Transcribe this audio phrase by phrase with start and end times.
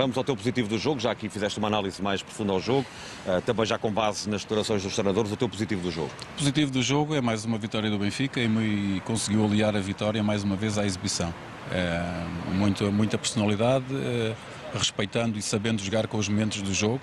[0.00, 2.86] Vamos ao teu positivo do jogo, já aqui fizeste uma análise mais profunda ao jogo,
[3.26, 6.10] uh, também já com base nas declarações dos treinadores, o teu positivo do jogo.
[6.32, 10.22] O positivo do jogo é mais uma vitória do Benfica e, conseguiu aliar a vitória
[10.22, 11.34] mais uma vez à exibição.
[11.70, 12.02] É,
[12.50, 14.34] muito, muita personalidade, é,
[14.72, 17.02] respeitando e sabendo jogar com os momentos do jogo.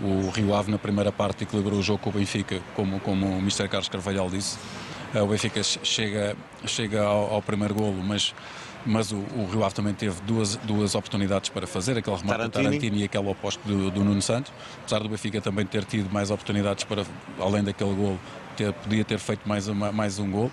[0.00, 3.38] O Rio Ave na primeira parte equilibrou o jogo com o Benfica, como, como o
[3.38, 3.66] Mr.
[3.66, 4.56] Carlos Carvalhal disse.
[5.12, 8.32] O Benfica chega, chega ao, ao primeiro golo, mas
[8.86, 12.64] mas o, o, Rio Ave também teve duas, duas oportunidades para fazer, aquele remate Tarantini.
[12.64, 16.12] do Tarantini e aquele oposto do, do Nuno Santos, apesar do Benfica também ter tido
[16.12, 17.04] mais oportunidades para,
[17.40, 18.18] além daquele gol,
[18.56, 20.50] ter, podia ter feito mais, mais um gol.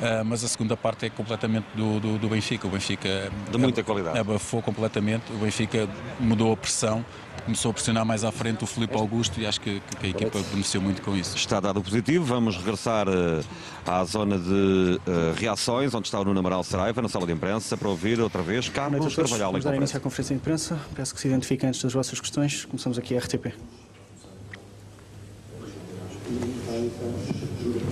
[0.00, 2.66] Uh, mas a segunda parte é completamente do, do, do Benfica.
[2.66, 4.18] O Benfica de muita qualidade.
[4.18, 5.30] abafou completamente.
[5.30, 5.86] O Benfica
[6.18, 7.04] mudou a pressão,
[7.44, 10.38] começou a pressionar mais à frente o Felipe Augusto e acho que, que a equipa
[10.50, 11.36] beneficiou muito com isso.
[11.36, 12.24] Está dado positivo.
[12.24, 13.44] Vamos regressar uh,
[13.86, 17.76] à zona de uh, reações, onde está o Nuno Amaral Saraiva, na sala de imprensa,
[17.76, 19.52] para ouvir outra vez Carlos Carvalhal.
[19.52, 20.78] Vamos dar início à conferência de imprensa.
[20.94, 22.64] Peço que se identifiquem antes das vossas questões.
[22.64, 23.52] Começamos aqui a RTP.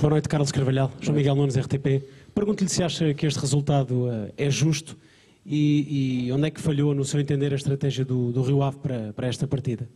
[0.00, 0.92] Boa noite, Carlos Carvalhal.
[1.00, 2.04] João Miguel Nunes, RTP.
[2.32, 4.96] Pergunto-lhe se acha que este resultado uh, é justo
[5.44, 8.76] e, e, onde é que falhou, no seu entender, a estratégia do, do Rio Ave
[8.78, 9.88] para, para esta partida.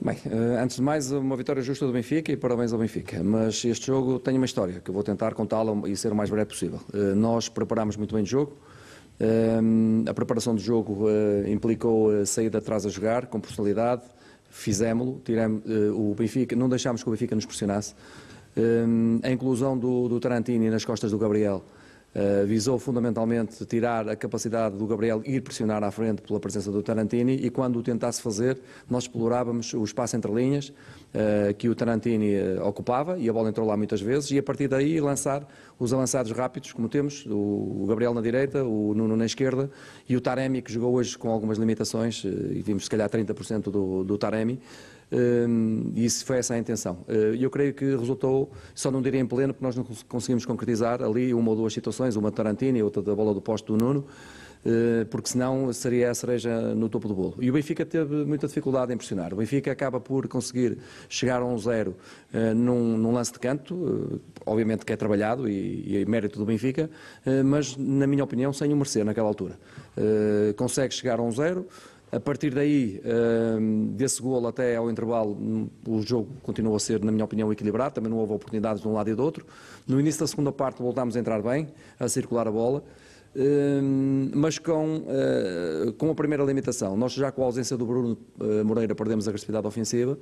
[0.00, 3.24] Bem, uh, antes de mais, uma vitória justa do Benfica e parabéns ao Benfica.
[3.24, 6.30] Mas este jogo tem uma história que eu vou tentar contá-la e ser o mais
[6.30, 6.80] breve possível.
[6.94, 8.56] Uh, nós preparámos muito bem o jogo.
[10.08, 11.08] a preparação do jogo
[11.48, 14.02] implicou sair de atrás a jogar, com personalidade.
[14.48, 15.20] Fizemos-lo,
[15.94, 17.94] o Benfica, não deixámos que o Benfica nos pressionasse.
[18.60, 21.64] Hum, a inclusão do, do Tarantini nas costas do Gabriel
[22.12, 26.82] Uh, visou fundamentalmente tirar a capacidade do Gabriel ir pressionar à frente pela presença do
[26.82, 28.58] Tarantini e quando o tentasse fazer,
[28.90, 33.48] nós explorávamos o espaço entre linhas uh, que o Tarantini uh, ocupava e a bola
[33.48, 35.46] entrou lá muitas vezes e a partir daí lançar
[35.78, 39.70] os avançados rápidos, como temos, o Gabriel na direita, o Nuno na esquerda
[40.08, 44.02] e o Taremi, que jogou hoje com algumas limitações, e vimos se calhar 30% do,
[44.02, 44.60] do Taremi,
[45.12, 46.98] e isso foi essa a intenção.
[47.08, 51.02] Eh, eu creio que resultou, só não diria em pleno, porque nós não conseguimos concretizar
[51.02, 53.84] ali uma ou duas situações, uma de Tarantino e outra da bola do posto do
[53.84, 54.06] Nuno,
[54.64, 57.34] eh, porque senão seria a cereja no topo do bolo.
[57.40, 59.34] E o Benfica teve muita dificuldade em pressionar.
[59.34, 60.78] O Benfica acaba por conseguir
[61.08, 61.96] chegar a um zero
[62.54, 66.88] num, num, lance de canto, obviamente que é trabalhado e, e é mérito do Benfica,
[67.44, 69.58] mas na minha opinião sem o merecer naquela altura.
[70.56, 71.66] consegue chegar a um zero,
[72.12, 77.12] a partir daí, ehm, desse golo até ao intervalo, o jogo continuou a ser, na
[77.12, 77.94] minha opinião, equilibrado.
[77.94, 79.46] Também não houve oportunidades de um lado e do outro.
[79.86, 82.82] No início da segunda parte voltámos a entrar bem, a circular a bola.
[83.36, 86.96] Ehm, mas com, eh, com a primeira limitação.
[86.96, 90.18] Nós já com a ausência do Bruno eh, Moreira perdemos a agressividade ofensiva.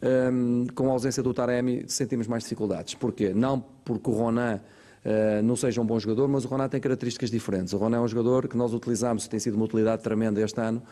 [0.00, 2.94] Ehm, com a ausência do Taremi sentimos mais dificuldades.
[2.94, 3.34] Porquê?
[3.34, 4.60] Não porque o Ronan
[5.06, 7.72] Uh, não seja um bom jogador, mas o Ronan tem características diferentes.
[7.72, 10.82] O Ronan é um jogador que nós utilizamos, tem sido uma utilidade tremenda este ano,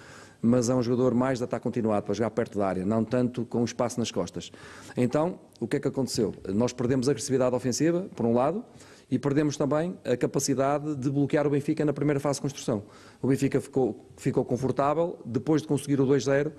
[0.44, 3.44] mas é um jogador mais de ataque continuado, para jogar perto da área, não tanto
[3.46, 4.52] com espaço nas costas.
[4.96, 6.34] Então, o que é que aconteceu?
[6.48, 8.64] Nós perdemos a agressividade ofensiva, por um lado,
[9.10, 12.84] e perdemos também a capacidade de bloquear o Benfica na primeira fase de construção.
[13.22, 16.52] O Benfica ficou, ficou confortável, depois de conseguir o 2-0,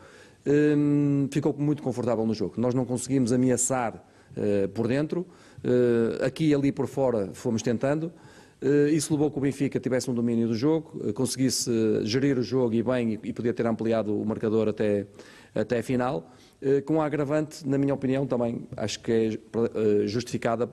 [0.47, 2.56] hum, ficou muito confortável no jogo.
[2.57, 8.12] Nós não conseguimos ameaçar uh, por dentro, uh, aqui e ali por fora fomos tentando,
[8.91, 11.69] isso levou que o Benfica tivesse um domínio do jogo, eh, conseguisse
[12.03, 15.05] gerir o jogo e bem e poder ter ampliado o marcador até,
[15.53, 16.31] até a final.
[16.61, 20.69] Eh, com a agravante, na minha opinião, também acho que é justificada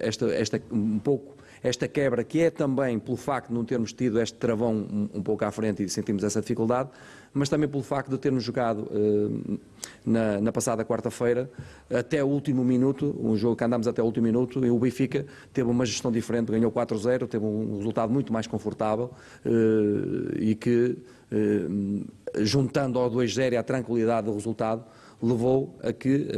[0.00, 4.20] esta, esta, um pouco esta quebra, que é também pelo facto de não termos tido
[4.20, 6.90] este travão um, um pouco à frente e sentimos essa dificuldade,
[7.32, 9.58] mas também pelo facto de termos jogado uh,
[10.04, 11.50] na, na, passada quarta-feira
[11.88, 15.24] até o último minuto, um jogo que andámos até o último minuto, e o Benfica
[15.52, 19.10] teve uma gestão diferente, ganhou 4-0, teve um resultado muito mais confortável
[19.44, 20.96] uh, e que,
[21.32, 24.84] uh, juntando ao 2-0 e à tranquilidade do resultado,
[25.22, 26.28] levou a que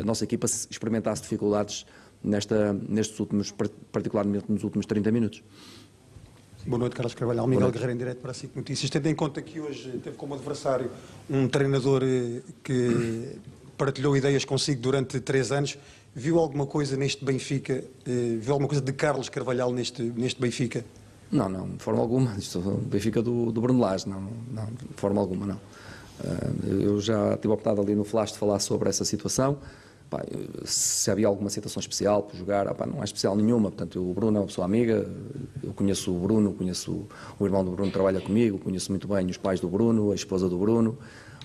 [0.00, 1.84] a nossa equipa experimentasse dificuldades
[2.22, 3.52] nesta, nestes últimos,
[3.92, 5.42] particularmente nos últimos 30 minutos.
[6.66, 7.46] Boa noite, Carlos Carvalho.
[7.46, 8.90] Miguel Guerreiro, em direto para a SIC Notícias.
[8.90, 10.90] Tendo em conta que hoje teve como adversário
[11.30, 13.38] um treinador eh, que
[13.76, 15.78] partilhou ideias consigo durante três anos,
[16.14, 20.84] viu alguma coisa neste Benfica, eh, viu alguma coisa de Carlos Carvalhal neste, neste Benfica?
[21.30, 22.34] Não, não, de forma alguma.
[22.36, 25.60] Isto é o Benfica do, do Bruno Lage, não, não, de forma alguma, não.
[26.24, 29.58] Eh, eu já tive a oportunidade ali no Flash de falar sobre essa situação.
[30.10, 30.24] Pá,
[30.64, 33.70] se havia alguma situação especial por jogar, ah, pá, não há especial nenhuma.
[33.70, 35.06] Portanto, o Bruno é uma pessoa amiga,
[35.62, 37.06] eu conheço o Bruno, conheço
[37.38, 40.48] o irmão do Bruno trabalha comigo, conheço muito bem os pais do Bruno, a esposa
[40.48, 40.98] do Bruno.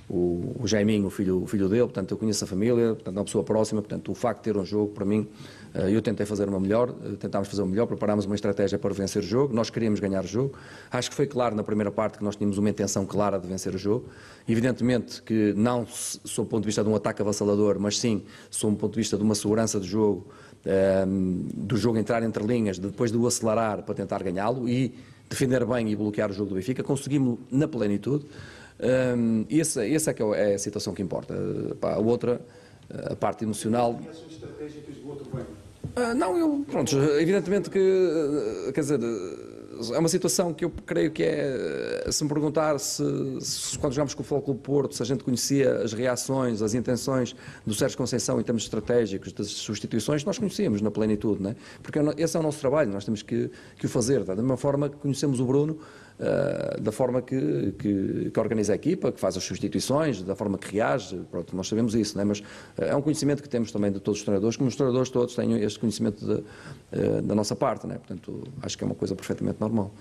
[0.09, 3.19] o, o Jaiminho, o filho, o filho dele, portanto eu conheço a família, portanto é
[3.19, 5.27] uma pessoa próxima, portanto o facto de ter um jogo, para mim,
[5.73, 9.23] eu tentei fazer uma melhor, eh, tentámos fazer o melhor, preparámos uma estratégia para vencer
[9.23, 10.53] o jogo, nós queríamos ganhar o jogo,
[10.91, 13.73] acho que foi claro na primeira parte que nós tínhamos uma intenção clara de vencer
[13.73, 14.07] o jogo,
[14.47, 18.75] evidentemente que não sob o ponto de vista de um ataque avassalador, mas sim sob
[18.75, 20.27] o ponto de vista de uma segurança de jogo,
[20.65, 24.93] ehm, do jogo entrar entre linhas, depois de o acelerar para tentar ganhá-lo e
[25.27, 28.25] defender bem e bloquear o jogo do Benfica, conseguimos na plenitude,
[28.79, 31.33] um, essa, essa é, que é a situação que importa.
[31.79, 32.41] Pá, a outra,
[32.89, 33.99] a parte emocional.
[35.95, 38.99] Uh, não, eu, pronto, evidentemente que, quer dizer,
[39.93, 43.03] é uma situação que eu creio que é, se me perguntar se,
[43.41, 47.35] se quando jogámos com o Futebol Porto, se a gente conhecia as reações, as intenções
[47.65, 51.55] do Sérgio Conceição em termos estratégicos, das substituições, nós conhecíamos na plenitude, não é?
[51.81, 54.89] porque esse é o nosso trabalho, nós temos que, que o fazer, da mesma forma
[54.89, 55.79] que conhecemos o Bruno,
[56.19, 60.59] Uh, da forma que, que, que, organiza a equipa, que faz as substituições, da forma
[60.59, 62.23] que reage, pronto, nós sabemos isso, é?
[62.23, 62.43] mas uh,
[62.77, 65.59] é um conhecimento que temos também de todos os treinadores, como os treinadores todos têm
[65.63, 67.95] este conhecimento de, uh, da nossa parte, é?
[67.95, 69.91] portanto acho que é uma coisa perfeitamente normal.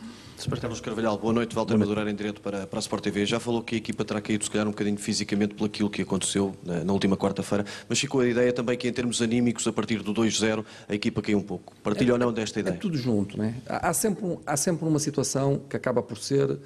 [0.48, 3.24] Carlos Carvalhal, boa noite, Walter Madureira em direto para, para a Sport TV.
[3.24, 6.02] Já falou que a equipa terá caído se calhar um bocadinho fisicamente por aquilo que
[6.02, 9.72] aconteceu na, na última quarta-feira, mas ficou a ideia também que em termos anímicos, a
[9.72, 11.72] partir do 2-0, a equipa caiu um pouco.
[11.82, 12.74] Partilha é, ou não desta ideia?
[12.74, 13.54] É tudo junto, né?
[13.68, 16.58] há, há, sempre, há sempre uma situação que acaba por ser,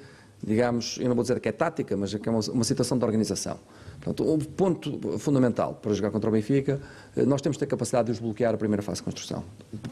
[0.43, 2.97] digamos, eu não vou dizer que é tática, mas é que é uma, uma situação
[2.97, 3.59] de organização.
[3.99, 6.79] Portanto, o ponto fundamental para jogar contra o Benfica,
[7.15, 9.43] eh, nós temos de ter capacidade de desbloquear a primeira fase de construção,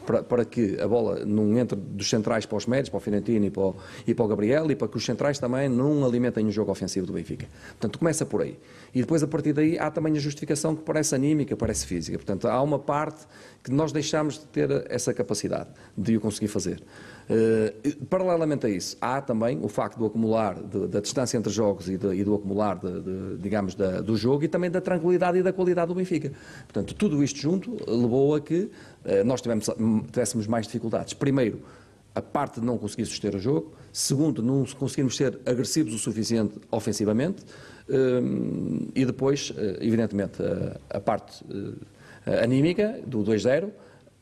[0.06, 3.46] para, para, que a bola não entre dos centrais para os médios, para o Fiorentino
[3.46, 3.76] e para o,
[4.06, 7.06] e para o Gabriel, e para que os centrais também não alimentem o jogo ofensivo
[7.06, 7.46] do Benfica.
[7.70, 8.58] Portanto, começa por aí.
[8.94, 12.16] E depois, a partir daí, há também a justificação que parece anímica, parece física.
[12.16, 13.26] Portanto, há uma parte
[13.62, 16.82] que nós deixamos de ter essa capacidade de o conseguir fazer.
[17.28, 21.88] Uh, paralelamente a isso, há também o facto do acumular, de, da distância entre jogos
[21.88, 25.42] e, de, e do acumular, de, digamos, da, do jogo e também da tranquilidade e
[25.42, 26.30] da qualidade do Benfica.
[26.66, 28.70] Portanto, tudo isto junto levou a que
[29.04, 29.68] uh, nós tivemos,
[30.12, 31.14] tivéssemos mais dificuldades.
[31.14, 31.60] Primeiro,
[32.14, 33.72] a parte de não conseguir suster o jogo.
[33.92, 37.42] Segundo, não conseguirmos ser agressivos o suficiente ofensivamente.
[37.88, 41.44] Uh, e depois, evidentemente, a, a parte
[42.42, 43.70] anímica do 2-0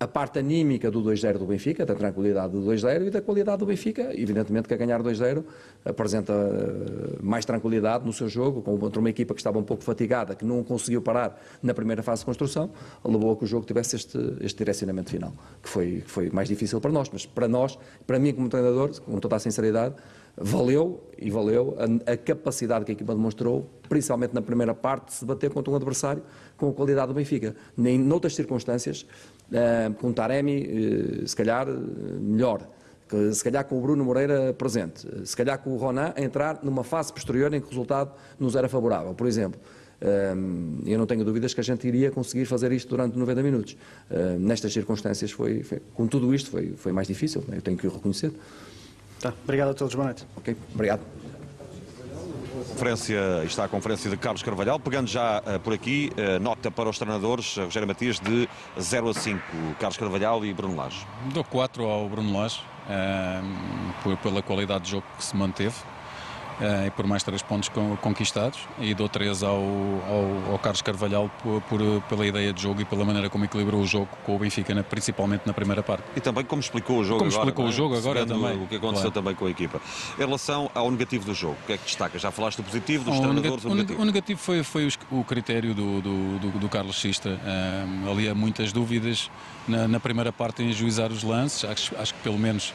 [0.04, 3.66] a parte anímica do 2-0 do Benfica, da tranquilidade do 2-0 e da qualidade do
[3.66, 4.10] Benfica.
[4.12, 5.42] Evidentemente que a ganhar 2-0
[5.82, 10.34] apresenta eh, mais tranquilidade no seu jogo, contra uma equipa que estava um pouco fatigada,
[10.34, 12.70] que não conseguiu parar na primeira fase de construção,
[13.02, 16.48] levou a que o jogo tivesse este, este direcionamento final, que foi, que foi mais
[16.48, 19.94] difícil para nós, mas para nós, para mim como treinador, com toda a sinceridade,
[20.36, 25.14] valeu e valeu a, a, capacidade que a equipa demonstrou, principalmente na primeira parte, de
[25.14, 26.22] se bater contra um adversário
[26.56, 27.54] com a qualidade do Benfica.
[27.76, 29.06] Nem noutras circunstâncias,
[30.00, 30.62] com o Taremi,
[31.22, 32.68] uh, se calhar, uh, melhor.
[33.32, 35.06] Se calhar com o Bruno Moreira presente.
[35.24, 38.56] Se calhar com o Ronan a entrar numa fase posterior em que o resultado nos
[38.56, 39.14] era favorável.
[39.14, 39.60] Por exemplo,
[40.84, 43.76] eu não tenho dúvidas que a gente iria conseguir fazer isto durante 90 minutos.
[44.40, 47.58] Nestas circunstâncias, foi, foi, com tudo isto, foi, foi mais difícil, né?
[47.58, 48.32] eu tenho que o reconhecer.
[49.20, 49.32] Tá.
[49.44, 50.26] Obrigado a todos, boa noite.
[50.36, 51.02] Ok, obrigado.
[52.74, 56.88] Conferência, está a conferência de Carlos Carvalhal, pegando já uh, por aqui, uh, nota para
[56.88, 58.48] os treinadores, uh, Rogério Matias, de
[58.80, 59.40] 0 a 5,
[59.78, 61.06] Carlos Carvalhal e Bruno Lage.
[61.32, 62.60] Dou 4 ao Bruno Lage,
[64.24, 65.76] pela qualidade de jogo que se manteve
[66.86, 67.70] e por mais três pontos
[68.00, 72.80] conquistados e dou três ao, ao, ao Carlos Carvalhal por, por, pela ideia de jogo
[72.80, 76.04] e pela maneira como equilibrou o jogo com o Benfica, principalmente na primeira parte.
[76.16, 77.44] E também como explicou o jogo como agora.
[77.44, 77.72] explicou o é?
[77.72, 78.62] jogo agora também.
[78.62, 79.12] O que aconteceu claro.
[79.12, 79.80] também com a equipa.
[80.16, 82.18] Em relação ao negativo do jogo, o que é que destaca?
[82.18, 84.02] Já falaste do positivo, dos oh, treinadores, o negativo?
[84.02, 87.40] O negativo foi, foi o critério do, do, do, do Carlos Sista.
[87.44, 89.30] Um, ali há muitas dúvidas
[89.66, 92.72] na, na primeira parte em ajuizar os lances, acho, acho que pelo menos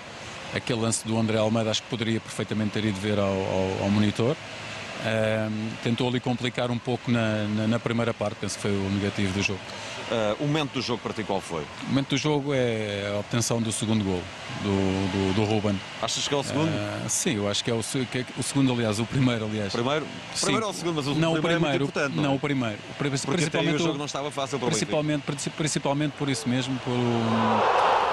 [0.53, 3.89] aquele lance do André Almeida acho que poderia perfeitamente ter ido ver ao, ao, ao
[3.89, 4.35] monitor.
[4.99, 8.89] Uh, tentou ali complicar um pouco na, na, na, primeira parte, penso que foi o
[8.89, 9.59] negativo do jogo.
[10.11, 11.63] Uh, o momento do jogo para ti qual foi?
[11.83, 14.21] O momento do jogo é a obtenção do segundo gol
[14.61, 15.79] do, do, do Ruben.
[16.01, 16.67] Achas que é o segundo?
[16.67, 19.71] Uh, sim, eu acho que é o, que é o segundo, aliás, o primeiro, aliás.
[19.71, 20.05] Primeiro?
[20.41, 22.35] Primeiro ou o segundo, mas o não, primeiro, o primeiro é importante, não, não é?
[22.35, 22.77] o primeiro.
[22.97, 25.23] Porque principalmente o jogo não estava fácil para principalmente,
[25.55, 26.97] principalmente por isso mesmo, por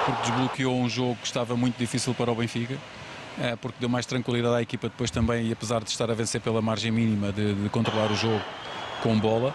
[0.07, 2.77] porque desbloqueou um jogo que estava muito difícil para o Benfica.
[3.39, 6.41] É, porque deu mais tranquilidade à equipa depois também, e apesar de estar a vencer
[6.41, 8.41] pela margem mínima de, de controlar o jogo
[9.03, 9.53] com bola.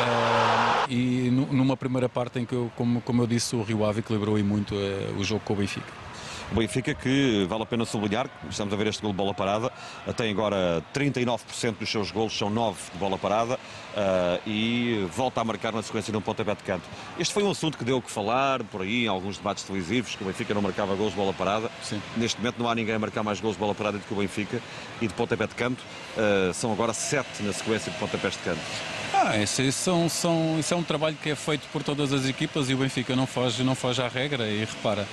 [0.00, 4.00] É, e numa primeira parte em que, eu, como, como eu disse, o Rio Ave
[4.00, 6.03] equilibrou e muito é, o jogo com o Benfica.
[6.52, 9.72] O Benfica que vale a pena sublinhar, estamos a ver este gol de bola parada,
[10.16, 15.44] tem agora 39% dos seus golos, são 9 de bola parada uh, e volta a
[15.44, 16.84] marcar na sequência de um pontapé de canto.
[17.18, 20.14] Este foi um assunto que deu o que falar por aí em alguns debates televisivos,
[20.14, 21.70] que o Benfica não marcava gols de bola parada.
[21.82, 22.00] Sim.
[22.16, 24.16] Neste momento não há ninguém a marcar mais gols de bola parada do que o
[24.16, 24.60] Benfica
[25.00, 25.82] e de pontapé de canto.
[26.16, 29.03] Uh, são agora 7 na sequência de pontapés de canto.
[29.16, 32.68] Ah, isso, são, são, isso é um trabalho que é feito por todas as equipas
[32.68, 34.46] e o Benfica não foge, não foge à regra.
[34.48, 35.06] E repara,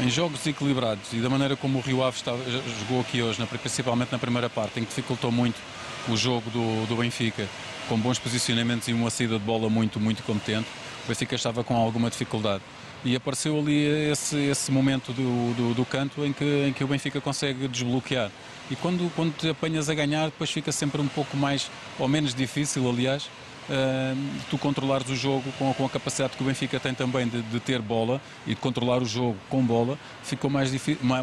[0.00, 2.32] em jogos equilibrados e da maneira como o Rio Ave está,
[2.80, 5.60] jogou aqui hoje, principalmente na primeira parte, em que dificultou muito
[6.08, 7.48] o jogo do, do Benfica,
[7.88, 10.68] com bons posicionamentos e uma saída de bola muito, muito competente,
[11.04, 12.62] o Benfica estava com alguma dificuldade.
[13.04, 16.86] E apareceu ali esse, esse momento do, do, do canto em que, em que o
[16.86, 18.30] Benfica consegue desbloquear.
[18.70, 22.34] E quando, quando te apanhas a ganhar, depois fica sempre um pouco mais, ou menos
[22.34, 23.30] difícil, aliás,
[23.68, 24.18] uh,
[24.50, 27.60] tu controlares o jogo com, com, a capacidade que o Benfica tem também de, de,
[27.60, 30.72] ter bola e de controlar o jogo com bola, ficou mais,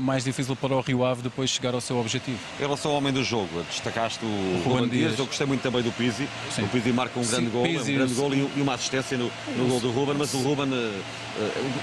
[0.02, 2.40] mais, difícil para o Rio Ave depois chegar ao seu objetivo.
[2.60, 5.08] Em relação ao homem do jogo, destacaste o, o Ruben Dias.
[5.08, 6.28] Dias, eu gostei muito também do Pizzi.
[6.52, 6.64] Sim.
[6.64, 9.32] O Pizzi marca um Sim, grande gol, Pizzi, um grande gol e, uma assistência no,
[9.58, 11.04] no gol do Ruben, mas o Ruben uh,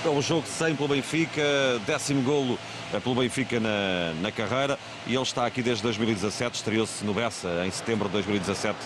[0.04, 1.42] é um jogo 100 pelo Benfica,
[1.86, 2.58] décimo golo
[3.02, 7.70] pelo Benfica na, na carreira e ele está aqui desde 2017, estreou-se no Bessa em
[7.70, 8.76] setembro de 2017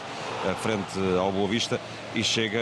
[0.62, 1.80] frente ao Boa Vista
[2.14, 2.58] e chega,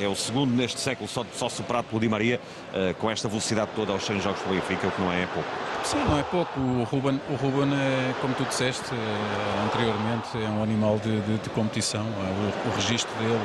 [0.00, 2.40] é o segundo neste século, só, só superado pelo Di Maria,
[2.72, 5.48] uh, com esta velocidade toda aos 100 jogos pelo Benfica, o que não é pouco.
[5.84, 6.58] Sim, não é pouco.
[6.58, 11.38] O Ruben, o Ruben é, como tu disseste é, anteriormente, é um animal de, de,
[11.38, 12.02] de competição.
[12.02, 13.40] É, o, o registro dele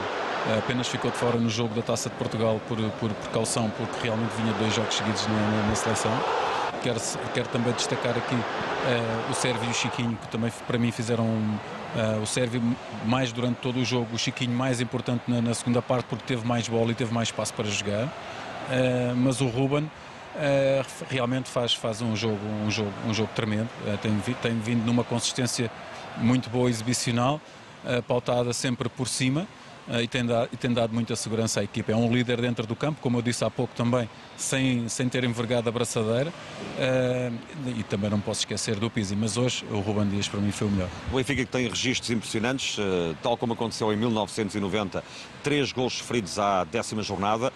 [0.57, 4.31] apenas ficou de fora no jogo da Taça de Portugal por, por precaução, porque realmente
[4.37, 6.11] vinha dois jogos seguidos na, na, na seleção.
[6.81, 6.99] Quero,
[7.33, 11.25] quero também destacar aqui uh, o Sérvio e o Chiquinho, que também para mim fizeram
[11.25, 12.61] uh, o Sérvio
[13.05, 16.47] mais durante todo o jogo, o Chiquinho mais importante na, na, segunda parte porque teve
[16.47, 18.05] mais bola e teve mais espaço para jogar.
[18.05, 19.89] Uh, mas o Ruben
[21.09, 23.67] realmente faz, faz um, jogo, um, jogo, um jogo tremendo,
[24.01, 25.69] tem, tem vindo numa consistência
[26.15, 27.41] muito boa exibicional,
[28.07, 29.45] pautada sempre por cima.
[29.89, 31.91] Eh, e tem, dado, e tem dado muita segurança à equipa.
[31.91, 35.23] É um líder dentro do campo, como eu disse há pouco também, sem, sem ter
[35.23, 36.29] envergado a braçadeira.
[36.29, 40.51] Uh, e também não posso esquecer do Pizzi, mas hoje o Ruben Dias para mim
[40.51, 40.89] foi o melhor.
[41.11, 45.03] O Benfica que tem registros impressionantes, uh, tal como aconteceu em 1990,
[45.43, 47.51] três gols sofridos à décima jornada,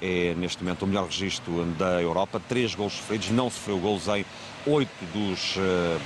[0.00, 4.24] é neste momento o melhor registro da Europa, três gols sofridos, não sofreu gols em
[4.66, 5.56] oito dos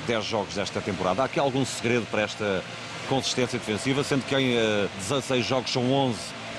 [0.07, 1.23] dez jogos desta temporada.
[1.23, 2.65] Há aqui algum segredo para esta
[3.13, 6.19] consistência defensiva, sendo que em uh, 16 jogos são 11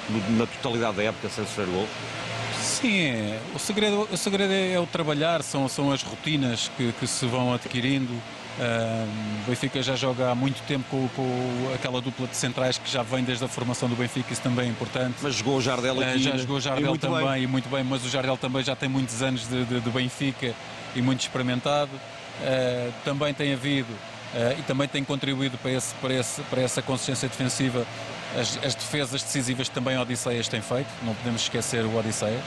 [0.09, 1.87] no, na totalidade da época sem sofrer gol?
[2.59, 3.39] Sim, é.
[3.55, 7.53] o segredo, o segredo é o trabalhar, são, são as rotinas que, que se vão
[7.53, 8.13] adquirindo.
[8.13, 9.09] Uh,
[9.43, 13.01] o Benfica já joga há muito tempo com, com, aquela dupla de centrais que já
[13.01, 15.15] vem desde a formação do Benfica, isso também é importante.
[15.23, 16.17] Mas jogou o Jardel aqui.
[16.17, 17.43] Uh, já jogou o Jardel também bem.
[17.43, 20.53] e muito bem, mas o Jardel também já tem muitos anos de, de, de Benfica
[20.95, 21.91] e muito experimentado.
[21.93, 23.93] Uh, também tem havido
[24.33, 27.85] uh, e também tem contribuído para, esse, para, esse, para essa consistência defensiva
[28.35, 32.41] as, as defesas decisivas que também o Odisseias tem feito, não podemos esquecer o Odisseias.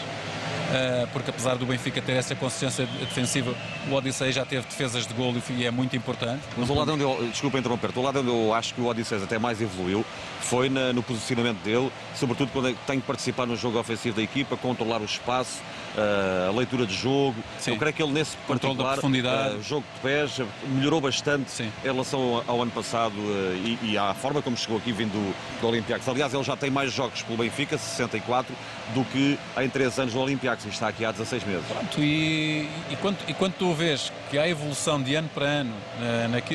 [0.66, 3.55] Uh, porque apesar do Benfica ter essa consistência defensiva,
[3.88, 6.43] o Odisseias já teve defesas de golo e é muito importante.
[6.57, 9.23] Mas o lado onde eu, desculpa interromper, o lado onde eu acho que o Odisseias
[9.23, 10.05] até mais evoluiu
[10.40, 14.57] foi na, no posicionamento dele, sobretudo quando tem que participar no jogo ofensivo da equipa,
[14.57, 15.62] controlar o espaço,
[15.97, 17.37] a leitura de jogo.
[17.59, 17.73] Sim.
[17.73, 19.57] Eu creio que ele nesse Controle particular, profundidade.
[19.57, 21.73] Uh, jogo de pés, melhorou bastante Sim.
[21.83, 25.12] em relação ao, ao ano passado uh, e, e, à forma como chegou aqui vindo
[25.12, 26.09] do, do Olympiacos.
[26.09, 28.55] Aliás, ele já tem mais jogos pelo Benfica, 64,
[28.95, 31.65] do que em 3 anos no Olympiacos e está aqui há 16 meses.
[31.67, 35.73] Pronto, e, e, quando, e quando tu vês que há evolução de ano para ano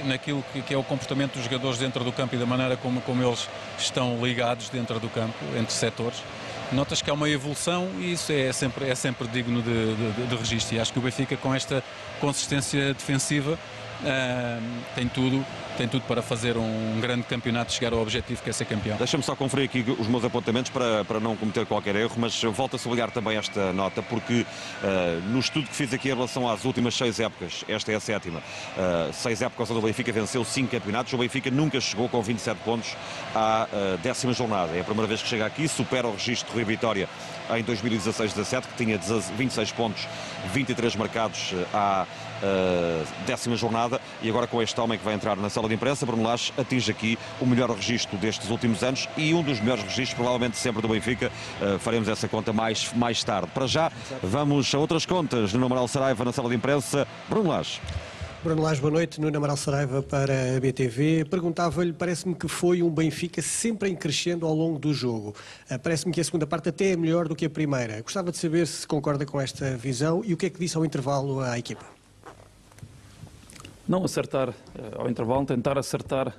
[0.05, 3.01] naquilo que, que, é o comportamento dos jogadores dentro do campo e da maneira como,
[3.01, 6.21] como eles estão ligados dentro do campo, entre setores,
[6.71, 10.35] notas que há uma evolução e isso é sempre, é sempre digno de, de, de
[10.35, 10.75] registro.
[10.75, 11.83] E acho que o Benfica, com esta
[12.19, 13.57] consistência defensiva,
[14.95, 15.45] tem tudo
[15.77, 18.97] tem tudo para fazer um grande campeonato chegar ao objetivo que é ser campeão.
[18.97, 22.75] Deixa-me só conferir aqui os meus apontamentos para, para não cometer qualquer erro, mas volto
[22.75, 26.65] a sublinhar também esta nota, porque uh, no estudo que fiz aqui em relação às
[26.65, 30.71] últimas seis épocas, esta é a sétima, uh, seis épocas onde o Benfica venceu cinco
[30.71, 32.95] campeonatos, o Benfica nunca chegou com 27 pontos
[33.33, 34.75] à uh, décima jornada.
[34.75, 37.09] É a primeira vez que chega aqui, supera o registro de Vitória
[37.49, 38.99] em 2016-17, que tinha
[39.37, 40.07] 26 pontos,
[40.53, 42.05] 23 marcados à
[43.25, 46.23] décima jornada, e agora com este homem que vai entrar na sala de imprensa, Bruno
[46.23, 50.57] Lage atinge aqui o melhor registro destes últimos anos e um dos melhores registros, provavelmente
[50.57, 51.31] sempre do Benfica.
[51.61, 53.49] Uh, faremos essa conta mais, mais tarde.
[53.53, 55.53] Para já, vamos a outras contas.
[55.53, 57.79] No Amaral Saraiva, na sala de imprensa, Bruno Lage.
[58.43, 59.21] Bruno Lage, boa noite.
[59.21, 61.25] Nuno Amaral Saraiva para a BTV.
[61.29, 65.35] Perguntava-lhe, parece-me que foi um Benfica sempre em crescendo ao longo do jogo.
[65.69, 68.01] Uh, parece-me que a segunda parte até é melhor do que a primeira.
[68.01, 70.83] Gostava de saber se concorda com esta visão e o que é que disse ao
[70.83, 72.00] intervalo à equipa.
[73.91, 74.53] Não acertar uh,
[74.99, 76.33] ao intervalo, tentar acertar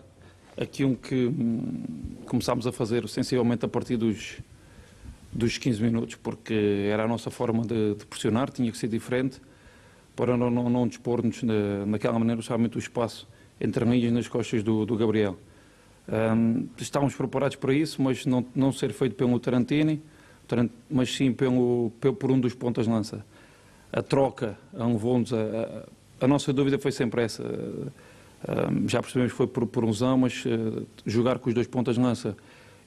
[0.59, 1.75] aquilo que um,
[2.27, 4.39] começámos a fazer sensivelmente a partir dos,
[5.31, 9.39] dos 15 minutos, porque era a nossa forma de, de pressionar, tinha que ser diferente
[10.17, 13.29] para não, não, não dispor-nos na, naquela maneira, justamente o espaço
[13.61, 15.37] entre linhas nas costas do, do Gabriel.
[16.09, 20.03] Um, estávamos preparados para isso, mas não, não ser feito pelo Tarantini,
[20.91, 23.25] mas sim pelo, pelo, por um dos pontas lança.
[23.93, 25.87] A troca levou-nos a,
[26.23, 27.43] a, nossa dúvida foi sempre essa.
[28.87, 29.85] Já percebemos que foi por, por
[30.19, 32.37] mas uh, jogar com os dois pontas lança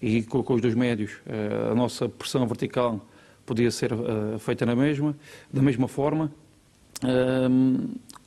[0.01, 3.05] e com, com os dois médios, uh, a nossa pressão vertical
[3.45, 5.15] podia ser uh, feita na mesma,
[5.51, 6.31] da mesma forma,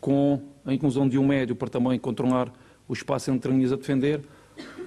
[0.01, 2.53] com a inclusão de um médio para também controlar
[2.87, 4.21] o espaço entre linhas a defender,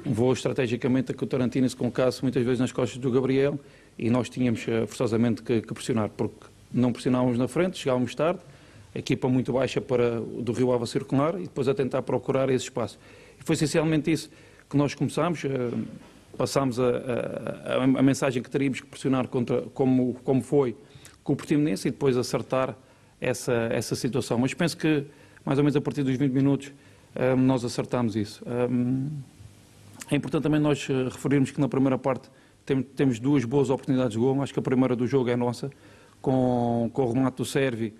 [0.05, 3.59] vou estrategicamente a que o Tarantino se colocasse muitas vezes nas costas do Gabriel
[3.97, 8.39] e nós tínhamos forçosamente que, que, pressionar, porque não pressionávamos na frente, chegávamos tarde,
[8.99, 12.99] equipa muito baixa para do Rio Ava circular e depois a tentar procurar esse espaço.
[13.39, 14.29] E foi essencialmente isso
[14.69, 15.49] que nós começámos, uh,
[16.37, 20.75] passámos a, a, a, mensagem que teríamos que pressionar contra, como, como foi
[21.23, 22.75] com o Portimonense e depois acertar
[23.19, 24.37] essa, essa situação.
[24.37, 25.05] Mas penso que
[25.45, 26.71] mais ou menos a partir dos 20 minutos
[27.15, 28.43] eh, nós acertámos isso.
[28.47, 29.09] Um,
[30.09, 32.29] é importante também nós eh, referirmos que na primeira parte
[32.95, 34.41] temos duas boas oportunidades de gol.
[34.41, 35.69] Acho que a primeira do jogo é nossa,
[36.21, 37.93] com, com o remate do Servi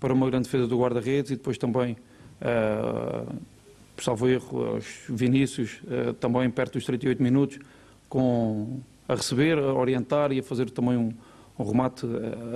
[0.00, 1.96] para uma grande defesa do guarda-redes e depois também,
[2.40, 3.34] uh,
[3.98, 7.58] salvo erro, os Vinícius, uh, também perto dos 38 minutos,
[8.08, 11.12] com, a receber, a orientar e a fazer também um,
[11.58, 12.06] um remate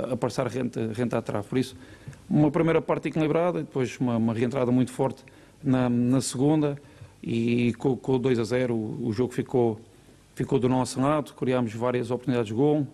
[0.09, 1.49] a, a passar renta, renta à trave.
[1.49, 1.77] Por isso,
[2.31, 5.25] uma primeira parte equilibrada, depois uma, uma reentrada muito forte
[5.63, 6.79] na, na segunda
[7.23, 9.81] e com, com 2 a 0 o, o, jogo ficou,
[10.35, 12.87] ficou do nosso lado, criámos várias oportunidades de gol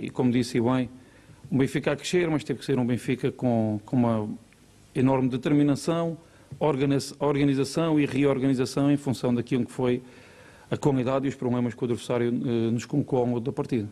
[0.00, 0.88] e como disse bem,
[1.50, 4.28] o Benfica a crescer, mas teve que ser um Benfica com, com uma
[4.94, 6.16] enorme determinação,
[7.18, 10.02] organização e reorganização em função daquilo que foi
[10.70, 13.88] a qualidade e os problemas que o adversário uh, nos colocou ao longo da partida.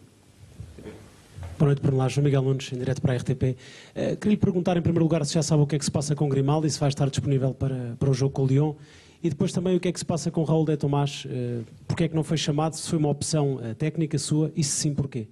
[1.57, 3.43] Boa noite, Bruno João Miguel Nunes, em direto para a RTP.
[3.43, 3.57] Uh,
[3.95, 5.91] eh, queria lhe perguntar, em primeiro lugar, se já sabe o que é que se
[5.91, 8.75] passa com Grimaldi, se vai estar disponível para, para o jogo com o Lyon.
[9.23, 12.05] E depois também o que é que se passa com Raul de Tomás, uh, porque
[12.05, 14.95] é que não foi chamado, se foi uma opção uh, técnica sua e se sim,
[14.95, 15.29] porquê?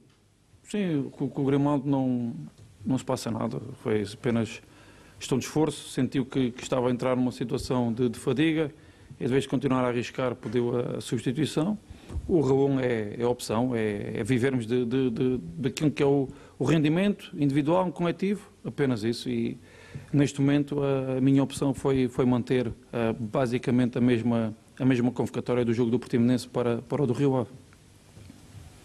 [0.72, 2.32] Sim, com, com o Grimaldo não,
[2.82, 4.62] não se passa nada, foi apenas
[5.18, 8.72] questão de esforço, sentiu que, que estava a entrar numa situação de, de fadiga
[9.20, 11.76] e de vez de continuar a arriscar pediu a, a substituição.
[12.26, 16.26] O Raul é, é opção, é, é vivermos de, de, de, daquilo que é o,
[16.58, 19.58] o rendimento individual, um coletivo, apenas isso e
[20.10, 22.72] Neste momento, a minha opção foi, foi manter uh,
[23.18, 27.36] basicamente a mesma, a mesma convocatória do jogo do Portimonense para, para o do Rio
[27.36, 27.50] Ave.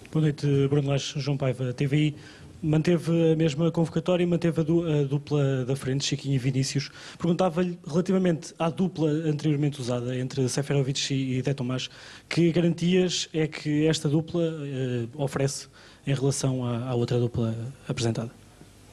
[0.10, 2.15] Boa noite, Bruno Lage, João Paiva, TVI.
[2.63, 6.89] Manteve a mesma convocatória e manteve a dupla da frente, Chiquinho e Vinícius.
[7.17, 11.89] Perguntava-lhe, relativamente à dupla anteriormente usada entre Seferovic e De Tomás,
[12.30, 15.67] que garantias é que esta dupla uh, oferece
[16.08, 17.54] em relação à, à outra dupla
[17.88, 18.32] apresentada?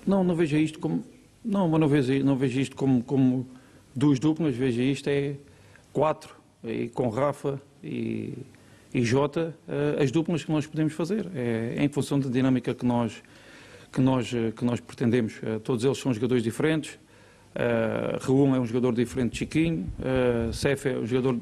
[0.05, 1.05] Não, não vejo isto como
[1.45, 3.47] não, mas não vejo, não vejo isto como, como
[3.95, 5.37] duas duplas, vejo isto é
[5.93, 8.35] quatro, e com Rafa e,
[8.95, 11.27] e Jota, eh, as duplas que nós podemos fazer.
[11.35, 13.21] É, é, em função da dinâmica que nós,
[13.93, 15.41] que nós, eh, que nós pretendemos.
[15.43, 16.99] Eh, todos eles são jogadores diferentes.
[17.55, 21.39] Uh, Raul é um jogador diferente de Chiquinho, uh, é um jogador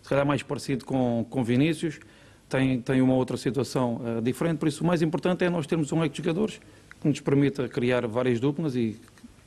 [0.00, 2.00] se calhar mais parecido com, com Vinícius,
[2.48, 5.92] tem, tem uma outra situação uh, diferente, por isso o mais importante é nós termos
[5.92, 6.58] um leque de jogadores
[6.98, 8.98] que nos permita criar várias duplas e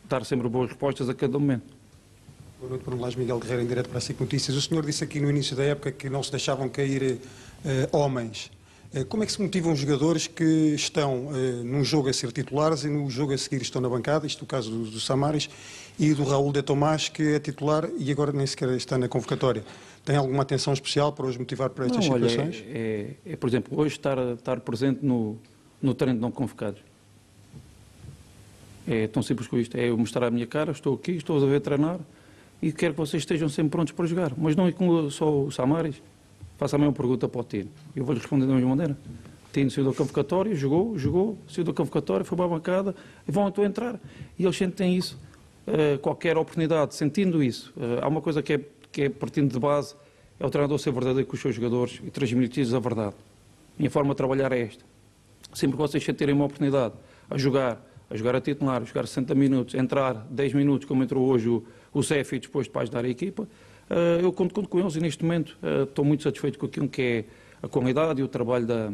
[0.08, 1.83] dar sempre boas respostas a cada momento.
[2.64, 4.56] Boa noite, Bruno Lage Miguel Guerreiro, em direto para a SIC Notícias.
[4.56, 7.20] O senhor disse aqui no início da época que não se deixavam cair uh,
[7.98, 8.50] homens.
[8.96, 11.34] Uh, como é que se motivam jogadores que estão uh,
[11.66, 14.44] num jogo a ser titulares e no jogo a seguir estão na bancada, isto é
[14.46, 15.50] o caso do, do Samaris,
[16.00, 19.66] e do Raul de Tomás, que é titular e agora nem sequer está na convocatória.
[20.06, 22.64] Tem alguma atenção especial para os motivar para estas não, situações?
[22.66, 25.38] Olha, é, é, é, por exemplo, hoje estar, estar presente no,
[25.82, 26.80] no treino de não convocados
[28.88, 29.76] é tão simples como isto.
[29.78, 32.00] É eu mostrar a minha cara, estou aqui, estou a ver treinar
[32.64, 34.32] e quero que vocês estejam sempre prontos para jogar.
[34.38, 36.02] Mas não é como só o Samaris.
[36.58, 37.70] Faça a mesma pergunta para o Tino.
[37.94, 38.98] Eu vou-lhe responder da mesma maneira.
[39.52, 42.96] Tino saiu da convocatória, jogou, jogou, saiu da convocatória, foi para a bancada
[43.28, 44.00] e vão então entrar.
[44.40, 45.20] E eles sentem isso.
[45.68, 47.74] Uh, qualquer oportunidade, sentindo isso.
[47.76, 49.94] Uh, há uma coisa que é, que é partindo de base,
[50.40, 53.16] é o treinador ser verdadeiro com os seus jogadores e transmitir-lhes a verdade.
[53.78, 54.86] Minha forma de trabalhar é esta.
[55.54, 56.94] Sempre que vocês sentirem uma oportunidade
[57.30, 61.26] a jogar, a jogar a titular, a jogar 60 minutos, entrar 10 minutos, como entrou
[61.26, 61.64] hoje o,
[61.94, 65.24] o Cefi, depois de ajudar a equipa, uh, eu conto, conto, com eles e neste
[65.24, 67.26] momento uh, estou muito satisfeito com aquilo que é
[67.62, 68.90] a qualidade e o trabalho da,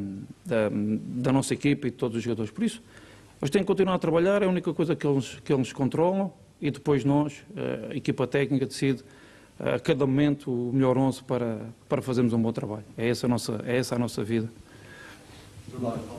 [0.46, 2.52] da, da, nossa equipa e de todos os jogadores.
[2.52, 2.84] Por isso,
[3.42, 6.32] eles têm que continuar a trabalhar, é a única coisa que eles, que eles controlam
[6.62, 9.04] e depois nós, uh, a equipa técnica, decide
[9.60, 12.86] a cada momento o melhor 11 para, para fazermos um bom trabalho.
[12.98, 14.50] É essa a nossa, é essa a nossa vida.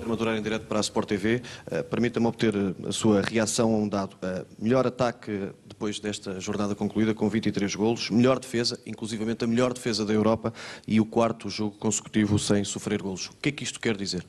[0.06, 1.42] Madurar em direto para a Sport TV.
[1.66, 2.54] Uh, Permita-me obter
[2.86, 4.14] a sua reação a um dado.
[4.14, 9.72] Uh, melhor ataque depois desta jornada concluída com 23 golos, melhor defesa, inclusivamente a melhor
[9.72, 10.52] defesa da Europa
[10.86, 13.28] e o quarto jogo consecutivo sem sofrer golos.
[13.28, 14.22] O que é que isto quer dizer?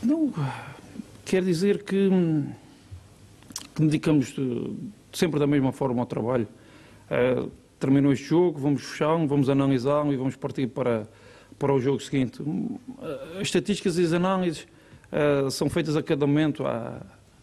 [0.00, 0.32] Não,
[1.24, 2.08] quer dizer que,
[3.74, 4.76] que dedicamos de,
[5.12, 6.46] sempre da mesma forma ao trabalho.
[7.10, 7.50] Uh,
[7.80, 11.08] terminou este jogo, vamos fechá-lo, vamos analisá-lo e vamos partir para,
[11.58, 12.40] para o jogo seguinte.
[13.36, 14.66] As estatísticas e as análises
[15.12, 16.66] uh, são feitas a cada momento.
[16.66, 17.00] Há,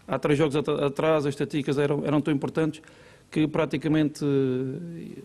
[0.07, 2.81] há três jogos atrás, as estatísticas eram, eram tão importantes
[3.29, 5.23] que praticamente uh,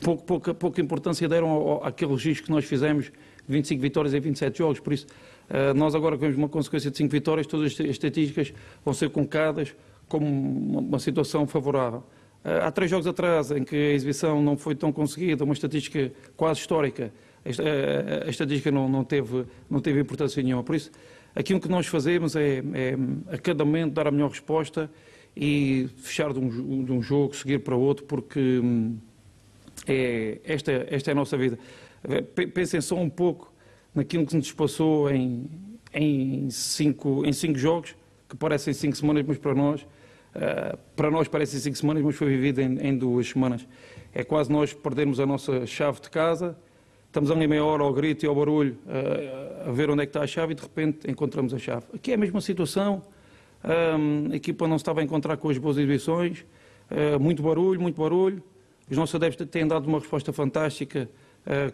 [0.00, 3.12] pouco, pouca, pouca importância deram ao, àquele registro que nós fizemos,
[3.48, 4.80] 25 vitórias em 27 jogos.
[4.80, 5.06] Por isso,
[5.48, 8.52] uh, nós agora vemos uma consequência de 5 vitórias, todas as estatísticas
[8.84, 9.74] vão ser colocadas
[10.08, 12.02] como uma, uma situação favorável.
[12.44, 16.10] Uh, há três jogos atrás, em que a exibição não foi tão conseguida, uma estatística
[16.36, 17.12] quase histórica,
[17.44, 20.62] a, a, a estatística não, não, teve, não teve importância nenhuma.
[20.62, 20.90] Por isso,
[21.34, 22.96] aquilo que nós fazemos é, é
[23.32, 24.90] a cada momento dar a melhor resposta
[25.36, 28.96] e fechar de um, de um jogo, seguir para outro, porque hum,
[29.86, 31.58] é, esta, esta é a nossa vida.
[32.54, 33.52] Pensem só um pouco
[33.94, 35.48] naquilo que nos passou em,
[35.92, 37.94] em, cinco, em cinco jogos,
[38.28, 39.86] que parecem cinco semanas, mas para nós
[40.34, 43.66] Uh, para nós parecem cinco semanas, mas foi vivido em, em, duas semanas.
[44.12, 46.56] É quase nós perdermos a nossa chave de casa,
[47.06, 50.10] estamos ali meia hora ao grito e ao barulho uh, a ver onde é que
[50.10, 51.86] está a chave e de repente encontramos a chave.
[51.92, 53.02] Aqui é a mesma situação,
[53.64, 56.44] um, a equipa não se estava a encontrar com as boas exibições,
[56.90, 58.42] uh, muito barulho, muito barulho.
[58.88, 61.08] Os nossos adeptos têm dado uma resposta fantástica,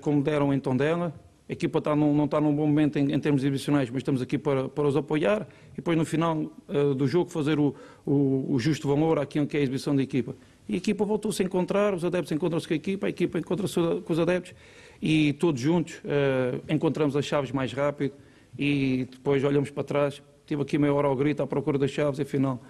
[0.03, 1.15] como deram em Tondela.
[1.49, 4.21] A equipa está num, não está num bom momento em, em, termos exibicionais, mas estamos
[4.21, 7.73] aqui para, para os apoiar e depois no final uh, do jogo fazer o,
[8.05, 10.35] o, o, justo valor àquilo que é a exibição da equipa.
[10.69, 13.75] E a equipa voltou-se a encontrar, os adeptos encontram-se com a equipa, a equipa encontra-se
[13.75, 14.55] com os adeptos
[15.01, 18.15] e todos juntos uh, encontramos as chaves mais rápido
[18.59, 20.21] e depois olhamos para trás.
[20.47, 22.61] Tive aqui meia hora ao grito à procura das chaves e afinal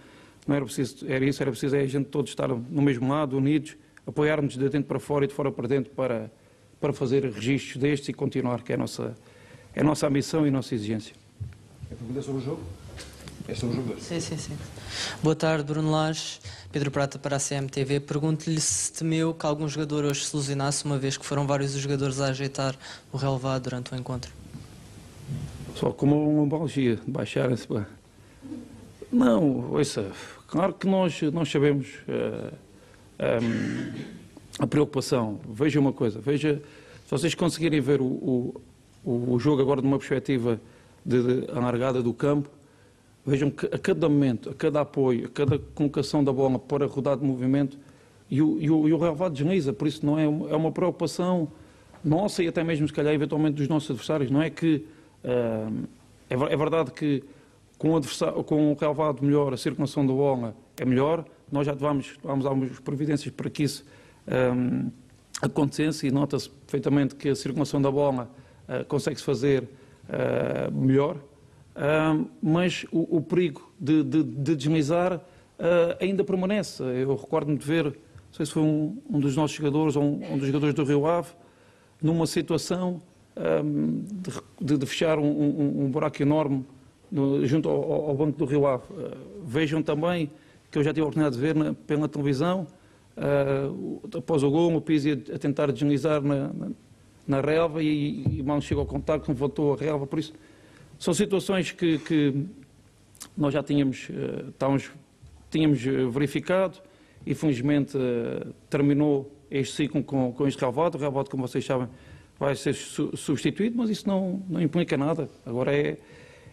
[0.47, 3.39] não era preciso, era isso, era preciso é a gente todos estar no mesmo lado,
[3.39, 6.31] unidos, apoiarmos de dentro para fora e de fora para dentro para
[6.87, 9.16] para fazer registros destes e continuar, que é a nossa,
[9.75, 11.16] é a nossa ambição e a nossa exigência.
[11.90, 12.62] A pergunta é sobre o jogo?
[13.49, 14.03] É sobre o jogo 2.
[14.05, 14.57] Sim, sim, sim.
[15.20, 16.38] Boa tarde, Bruno Lage,
[16.70, 17.99] Pedro Prata para a CMTV.
[18.01, 21.81] Pergunto-lhe se temeu que algum jogador hoje se ilusionasse, uma vez que foram vários os
[21.81, 22.77] jogadores a ajeitar
[23.12, 24.31] o relevado durante o encontro.
[25.75, 27.66] Só como uma lombalgia, baixarem-se.
[29.12, 30.12] Não, ouça,
[30.46, 31.88] claro que nós, nós sabemos.
[32.09, 32.55] Uh,
[33.18, 34.16] eh, um, ehm,
[34.59, 35.40] a preocupação.
[35.49, 36.62] Veja uma coisa, veja,
[37.07, 38.61] se vocês conseguirem ver o,
[39.05, 40.61] o, o jogo agora de uma perspectiva
[41.05, 42.51] de, de alargada do campo,
[43.25, 47.16] vejam que a cada momento, a cada apoio, a cada colocação da bola para rodar
[47.16, 47.79] de movimento,
[48.29, 51.47] e o, e o, e o relevado desliza, por isso não é, é uma preocupação
[52.03, 54.29] nossa e até mesmo, se calhar, eventualmente dos nossos adversários.
[54.29, 54.85] Não é que.
[55.25, 55.87] Uh,
[56.29, 57.23] é, é, verdade que
[57.79, 62.19] com o, com o relevado melhor, a circulação da bola é melhor, nós já vamos,
[62.25, 63.85] algumas providências para que isso
[64.27, 64.90] um,
[65.40, 68.31] acontecesse e nota-se perfeitamente que a circulação da bola
[68.68, 75.20] uh, consegue-se fazer uh, melhor, uh, mas o, o, perigo de, de, de deslizar
[75.99, 76.83] ainda permanece.
[76.83, 77.92] Eu recordo-me de ver, não
[78.31, 81.07] sei se foi um, um dos nossos jogadores ou um, um, dos jogadores do Rio
[81.07, 81.31] Ave,
[82.03, 83.01] numa situação
[84.61, 86.62] de, de, fechar um, buraco enorme
[87.11, 88.85] no, junto ao, ao, banco do Rio Ave.
[89.46, 90.31] vejam também
[90.70, 92.66] que eu já tive a oportunidade de ver na, pela televisão
[93.16, 96.70] Uh, após o gol, o Pizzi a tentar deslizar na, na,
[97.26, 100.07] na relva e, e mal chegou ao contacto, voltou a relva.
[100.07, 100.35] Por isso,
[100.98, 102.46] são situações que, que
[103.37, 104.92] nós já tínhamos, uh,
[105.50, 106.79] tínhamos verificado
[107.24, 110.98] e, felizmente, uh, terminou este ciclo com, com este relvado.
[110.98, 111.88] O relvado, como vocês sabem,
[112.38, 115.29] vai ser su substituído, mas isso não, não implica nada.
[115.44, 115.96] Agora é,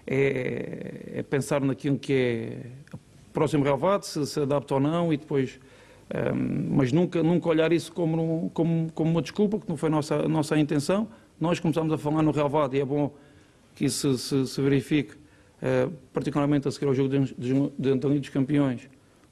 [0.07, 2.57] é, é pensar naquilo que é
[2.93, 2.99] o
[3.33, 5.59] próximo relvado, se se adapta ou não e depois
[6.69, 10.15] mas nunca, nunca olhar isso como, como, como uma desculpa, que não foi a nossa,
[10.15, 11.07] a nossa intenção.
[11.39, 13.11] Nós começamos a falar no relevado e é bom
[13.75, 18.19] que isso se, se verifique, uh, particularmente a seguir ao jogo de, de, de António
[18.19, 18.87] dos Campeões,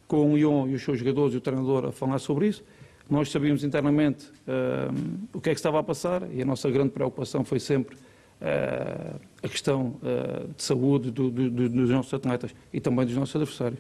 [0.08, 2.64] com o Ion e os seus jogadores e o treinador a falar sobre isso.
[3.10, 6.90] Nós sabíamos internamente uh, o que é que estava a passar e a nossa grande
[6.90, 12.56] preocupação foi sempre uh, a questão uh, de saúde do, do, do, dos nossos atletas
[12.74, 13.80] e também dos nossos adversários.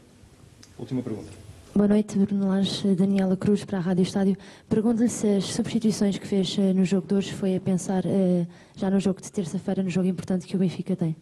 [0.77, 1.50] Última pergunta.
[1.73, 4.35] Boa noite, Bruno Lange, Daniela Cruz para a Rádio Estádio.
[4.67, 8.45] Pergunto-lhe se as substituições que fez eh, no jogo de hoje foi a pensar uh,
[8.75, 11.15] já no jogo de terça-feira, no jogo importante que o Benfica tem.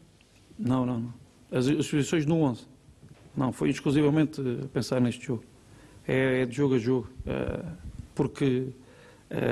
[0.57, 1.13] Não, não, não.
[1.51, 2.65] As, substituições no 11.
[3.37, 5.43] Não, foi exclusivamente a pensar neste jogo.
[6.07, 7.07] é, é de jogo a jogo,
[8.15, 8.69] porque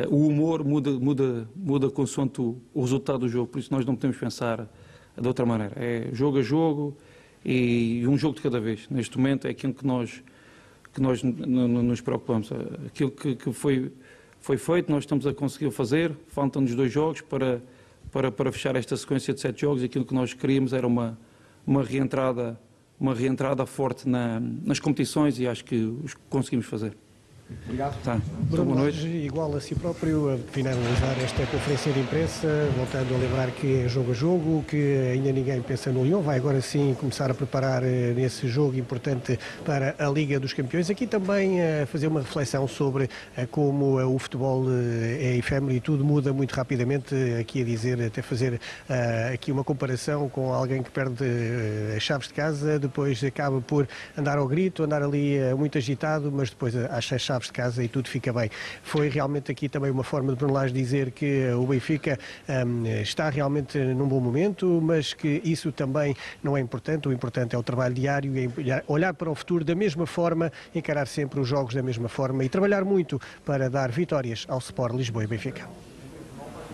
[0.09, 3.95] o humor muda, muda, muda consoante o, o, resultado do jogo, por isso nós não
[3.95, 4.67] podemos pensar
[5.15, 5.73] de outra maneira.
[5.75, 6.97] É jogo a jogo
[7.45, 8.87] e um jogo de cada vez.
[8.89, 10.23] Neste momento é aquilo que nós,
[10.93, 12.49] que nós nos preocupamos.
[12.85, 13.91] Aquilo que, que foi,
[14.39, 17.61] foi feito, nós estamos a conseguir fazer, faltam-nos dois jogos para,
[18.11, 19.83] para, para fechar esta sequência de sete jogos.
[19.83, 21.17] Aquilo que nós queríamos era uma,
[21.65, 22.59] uma reentrada
[22.99, 26.97] uma reentrada forte na, nas competições e acho que os conseguimos fazer.
[27.65, 28.01] Obrigado.
[28.03, 28.19] Tá.
[28.49, 29.05] Então, boa noite.
[29.07, 33.87] Igual a si próprio, a finalizar esta conferência de imprensa, voltando a lembrar que é
[33.87, 37.83] jogo a jogo, que ainda ninguém pensa no Lyon, vai agora sim começar a preparar
[37.83, 40.89] eh, nesse jogo importante para a Liga dos Campeões.
[40.89, 45.79] Aqui também a eh, fazer uma reflexão sobre eh, como o futebol é efêmero e
[45.79, 47.15] tudo muda muito rapidamente.
[47.39, 48.59] Aqui a dizer, até fazer
[49.33, 51.23] aqui uma comparação com alguém que perde
[51.95, 56.49] as chaves de casa, depois acaba por andar ao grito, andar ali muito agitado, mas
[56.49, 58.49] depois acha as chaves chaves de casa e tudo fica bem.
[58.83, 62.17] Foi realmente aqui também uma forma de Bruno Lage dizer que o Benfica
[62.65, 67.07] um, está realmente num bom momento, mas que isso também não é importante.
[67.07, 68.49] O importante é o trabalho diário e
[68.87, 72.49] olhar para o futuro da mesma forma, encarar sempre os jogos da mesma forma e
[72.49, 75.67] trabalhar muito para dar vitórias ao Sport Lisboa e Benfica.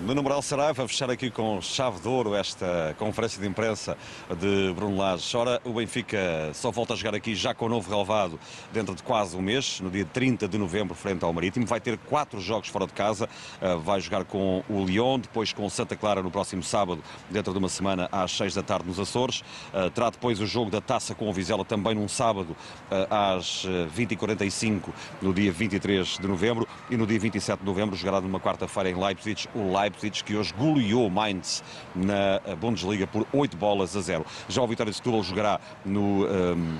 [0.01, 3.95] No numeral Saraiva, fechar aqui com chave de ouro esta conferência de imprensa
[4.39, 5.37] de Bruno Lage.
[5.37, 6.17] Ora, o Benfica
[6.53, 8.39] só volta a jogar aqui já com o novo relevado
[8.73, 11.67] dentro de quase um mês, no dia 30 de novembro, frente ao Marítimo.
[11.67, 13.29] Vai ter quatro jogos fora de casa.
[13.61, 17.59] Uh, vai jogar com o Lyon, depois com Santa Clara no próximo sábado, dentro de
[17.59, 19.41] uma semana, às 6 da tarde nos Açores.
[19.71, 22.57] Uh, terá depois o jogo da taça com o Vizela também num sábado,
[22.91, 23.63] uh, às
[23.95, 24.89] 20h45,
[25.21, 26.67] no dia 23 de novembro.
[26.89, 30.35] E no dia 27 de novembro jogará numa quarta-feira em Leipzig, o Leipzig Leipzig, que
[30.35, 34.25] hoje goleou Mainz na Bundesliga por 8 bolas a 0.
[34.47, 36.25] Já o Vitória de Setúbal jogará no...
[36.25, 36.77] Um,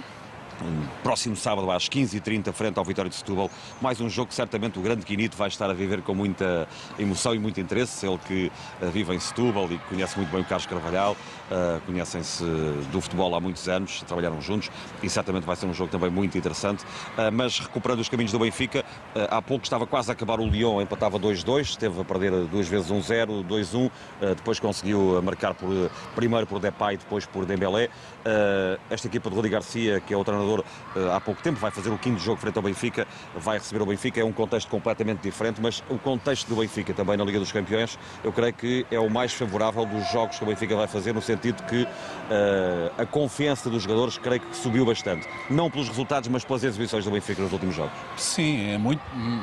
[1.01, 3.49] próximo sábado às 15h30 frente ao Vitória de Setúbal.
[3.81, 7.35] Mais um jogo que certamente o grande Quinito vai estar a viver com muita emoção
[7.35, 8.05] e muito interesse.
[8.05, 12.43] Ele que uh, vive em Setúbal e conhece muito bem o Carlos Carvalhal, uh, conhecem-se
[12.91, 14.69] do futebol há muitos anos, trabalharam juntos
[15.01, 16.83] e certamente vai ser um jogo também muito interessante.
[16.83, 18.83] Uh, mas recuperando os caminhos do Benfica,
[19.29, 22.89] há pouco estava quase a acabar o Lyon, empatava 2-2, esteve a perder duas vezes
[22.89, 23.91] 1-0, 2-1,
[24.35, 25.69] depois conseguiu marcar por,
[26.15, 27.89] primeiro por Depay, depois por Dembélé.
[28.89, 30.63] esta equipa de Rodrigo Garcia, que é o treinador treinador
[30.95, 33.85] eh, há pouco tempo, vai fazer o quinto jogo frente ao Benfica, vai receber o
[33.85, 37.51] Benfica, é um contexto completamente diferente, mas o contexto do Benfica também na Liga dos
[37.51, 41.13] Campeões, eu creio que é o mais favorável dos jogos que o Benfica vai fazer,
[41.13, 41.87] no sentido que uh,
[42.97, 45.27] a confiança dos jogadores creio que subiu bastante.
[45.49, 47.93] Não pelos resultados, mas pelas exibições do Benfica nos últimos jogos.
[48.17, 49.01] Sim, é muito,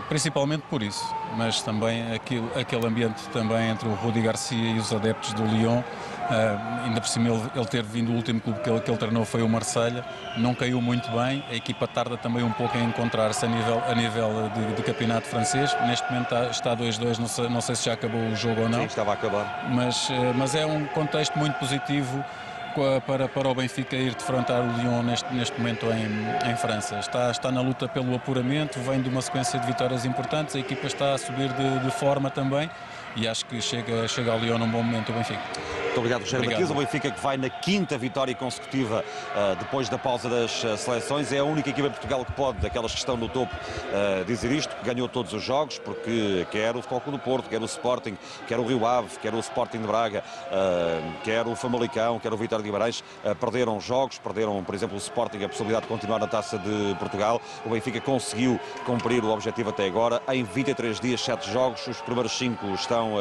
[0.09, 1.05] principalmente por isso,
[1.37, 5.83] mas também aquilo, aquele ambiente também entre o Rudi Garcia e os adeptos do Lyon
[6.31, 8.99] Uh, ainda por cima ele, ele, ter vindo o último clube que ele, que ele
[8.99, 10.05] treinou foi o Marselha,
[10.37, 13.95] não caiu muito bem, a equipa tarda também um pouco em encontrar-se a nível, a
[13.97, 17.95] nível de, de campeonato francês, neste momento está 2-2, não, sei, não sei se já
[17.95, 18.79] acabou o jogo ou não.
[18.79, 19.69] Sim, estava a acabar.
[19.71, 22.25] Mas, uh, mas é um contexto muito positivo
[23.07, 26.99] para, para o Benfica ir defrontar o Lyon neste, neste momento em, em França.
[26.99, 30.87] Está, está na luta pelo apuramento, vem de uma sequência de vitórias importantes, a equipa
[30.87, 32.71] está a subir de, de forma também
[33.17, 35.41] e acho que chega, chega ao Lyon num bom momento o Benfica.
[35.91, 36.71] Muito obrigado, Jair Matias.
[36.71, 41.33] O Benfica que vai na quinta vitória consecutiva uh, depois da pausa das uh, seleções.
[41.33, 44.53] É a única equipa de Portugal que pode, daquelas que estão no topo, uh, dizer
[44.53, 48.17] isto, que ganhou todos os jogos, porque quer o Futebol do Porto, quer o Sporting,
[48.47, 50.23] quer o Rio Ave, quer o Sporting de Braga,
[51.25, 53.03] quer o Famalicão, quer o Vitória de Guimarães,
[53.41, 57.41] perderam jogos, perderam, por exemplo, o Sporting a possibilidade de continuar na Taça de Portugal.
[57.65, 60.23] O Benfica conseguiu cumprir o objetivo até agora.
[60.29, 63.15] Em 23 dias, 7 jogos, os primeiros 5 estão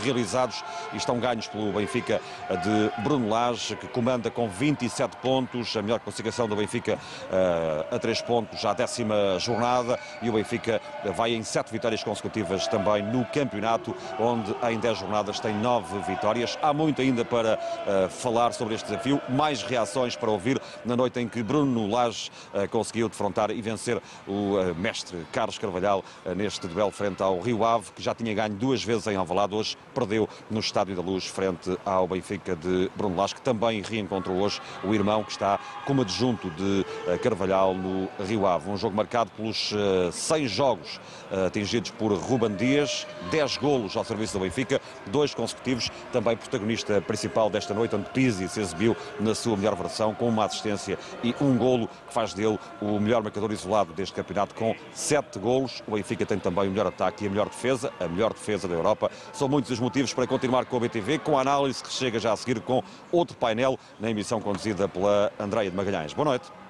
[0.00, 2.20] realizados e estão ganhos pelo Benfica Benfica
[2.62, 6.98] de Bruno Lage, que comanda com 27 pontos, a melhor classificação do Benfica
[7.30, 10.80] uh, a 3 pontos a décima jornada e o Benfica
[11.16, 16.58] vai em 7 vitórias consecutivas também no campeonato, onde em 10 jornadas tem 9 vitórias.
[16.60, 21.20] Há muito ainda para uh, falar sobre este desafio, mais reações para ouvir na noite
[21.20, 26.04] em que Bruno Lage uh, conseguiu defrontar e vencer o mestre Carlos Carvalhal
[26.36, 29.76] neste duelo frente ao Rio Ave, que já tinha ganho duas vezes em Alvalade, hoje
[29.94, 34.36] perdeu no Estádio da Luz frente ao ao Benfica de Bruno Lage, que também reencontrou
[34.38, 38.70] hoje o irmão que está como adjunto de eh, Carvalhal no Rio Ave.
[38.70, 44.04] Um jogo marcado pelos uh, seis jogos uh, atingidos por Ruben Dias, dez golos ao
[44.04, 49.34] serviço do Benfica, dois consecutivos, também protagonista principal desta noite, onde Pizzi se exibiu na
[49.34, 53.52] sua melhor versão, com uma assistência e um golo, que faz dele o melhor marcador
[53.52, 55.82] isolado deste campeonato, com sete golos.
[55.86, 58.74] O Benfica tem também o melhor ataque e a melhor defesa, a melhor defesa da
[58.74, 59.10] Europa.
[59.32, 62.32] São muitos os motivos para continuar com o BTV, com a análise que chega já
[62.32, 66.12] a seguir com outro painel na emissão conduzida pela Andreia de Magalhães.
[66.12, 66.63] Boa noite.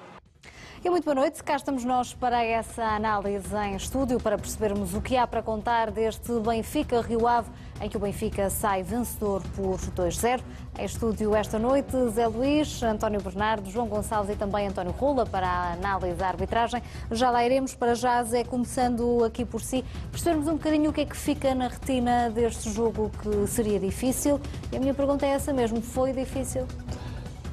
[0.85, 1.43] E muito boa noite.
[1.43, 5.89] Cá estamos nós para essa análise em estúdio, para percebermos o que há para contar
[5.89, 7.49] deste Benfica Rio Ave,
[7.81, 10.41] em que o Benfica sai vencedor por 2-0.
[10.77, 15.47] Em estúdio esta noite, Zé Luís, António Bernardo, João Gonçalves e também António Rola para
[15.47, 16.83] a análise da arbitragem.
[17.09, 21.01] Já lá iremos para já, Zé, começando aqui por si, percebermos um bocadinho o que
[21.01, 24.39] é que fica na retina deste jogo que seria difícil.
[24.71, 26.67] E a minha pergunta é essa mesmo: foi difícil?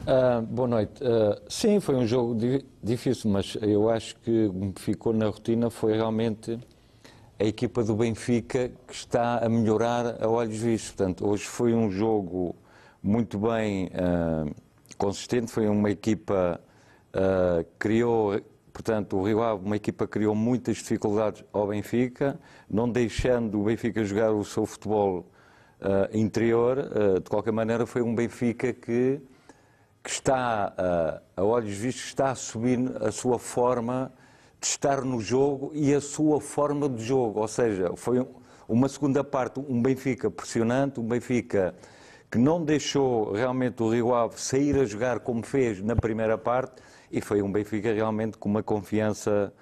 [0.02, 1.00] Uh, boa noite.
[1.00, 5.92] Uh, sim, foi um jogo di difícil, mas eu acho que ficou na rotina foi
[5.92, 6.58] realmente
[7.38, 10.90] a equipa do Benfica que está a melhorar a olhos vistos.
[10.90, 12.56] Portanto, hoje foi um jogo
[13.00, 14.52] muito bem uh,
[14.98, 16.60] consistente, foi uma equipa
[17.12, 18.40] que criou,
[18.72, 23.64] portanto, o Rio Ave, uma equipa que criou muitas dificuldades ao Benfica, não deixando o
[23.64, 25.26] Benfica jogar o seu futebol
[26.12, 26.88] interior.
[27.22, 29.20] de qualquer maneira, foi um Benfica que
[30.02, 34.12] que está, a, a olhos vistos, está a subir a sua forma
[34.60, 37.40] de estar no jogo e a sua forma de jogo.
[37.40, 38.26] Ou seja, foi
[38.68, 41.74] uma segunda parte, um Benfica pressionante, um Benfica
[42.30, 46.82] que não deixou realmente o Rio Ave sair a jogar como fez na primeira parte
[47.10, 49.52] e foi um Benfica realmente com uma confiança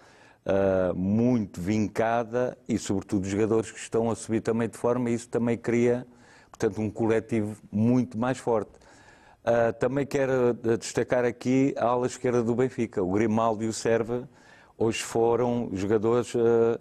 [0.47, 5.29] uh, muito vincada e, sobretudo, jogadores que estão a subir também de forma e isso
[5.29, 6.07] também cria,
[6.49, 8.71] portanto, um coletivo muito mais forte.
[9.43, 13.03] Uh, também quero eh, destacar aqui a ala esquerda do Benfica.
[13.03, 14.29] O Grimaldo e o Serva
[14.77, 16.79] hoje foram jogadores uh,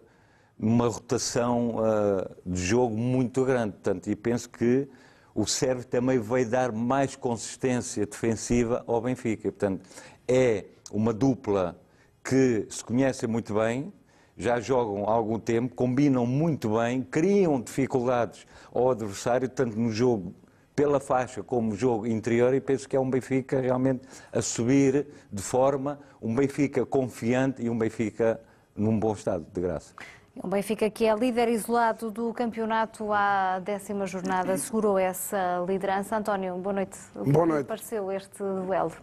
[0.57, 3.71] numa rotação uh, de jogo muito grande.
[3.73, 4.89] Portanto, e penso que
[5.33, 9.49] o Serva também vai dar mais consistência defensiva ao Benfica.
[9.49, 9.87] Portanto,
[10.27, 11.79] é uma dupla
[12.21, 13.93] que se conhecem muito bem,
[14.35, 20.33] já jogam há algum tempo, combinam muito bem, criam dificuldades ao adversário, tanto no jogo
[20.79, 25.41] pela faixa como jogo interior e penso que é um Benfica realmente a subir de
[25.41, 28.39] forma, um Benfica confiante e um Benfica
[28.73, 29.93] num bom estado de graça.
[30.41, 36.15] Um Benfica que é líder isolado do campeonato à décima jornada, segurou essa liderança.
[36.15, 36.97] António, boa noite.
[37.13, 37.67] Boa noite.
[37.67, 38.93] pareceu este duelo?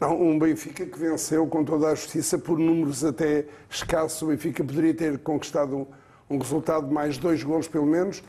[0.00, 4.20] Não, um Benfica que venceu com toda a justiça por números até escassos.
[4.22, 5.86] O Benfica poderia ter conquistado
[6.28, 8.20] um resultado de mais dois golos pelo menos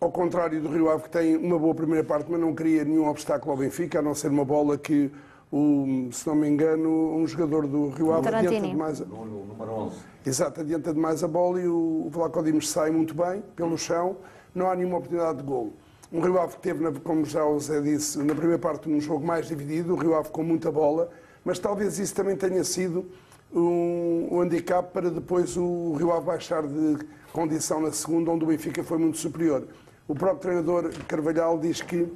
[0.00, 3.08] ao contrário do Rio Ave, que tem uma boa primeira parte, mas não cria nenhum
[3.08, 5.10] obstáculo ao Benfica, a não ser uma bola que,
[5.50, 9.00] o, se não me engano, um jogador do Rio Ave adianta demais.
[9.00, 9.04] A...
[9.04, 9.96] Número 11.
[10.26, 14.16] Exato, adianta demais a bola e o Vlaco Dimos sai muito bem pelo chão,
[14.54, 15.72] não há nenhuma oportunidade de golo.
[16.12, 19.26] Um Rio Ave que teve, como já o Zé disse, na primeira parte um jogo
[19.26, 21.10] mais dividido, o Rio Ave com muita bola,
[21.44, 23.06] mas talvez isso também tenha sido
[23.52, 26.98] um, um handicap para depois o Rio Ave baixar de
[27.32, 29.66] condição na segunda, onde o Benfica foi muito superior.
[30.08, 32.08] O próprio treinador Carvalhal diz que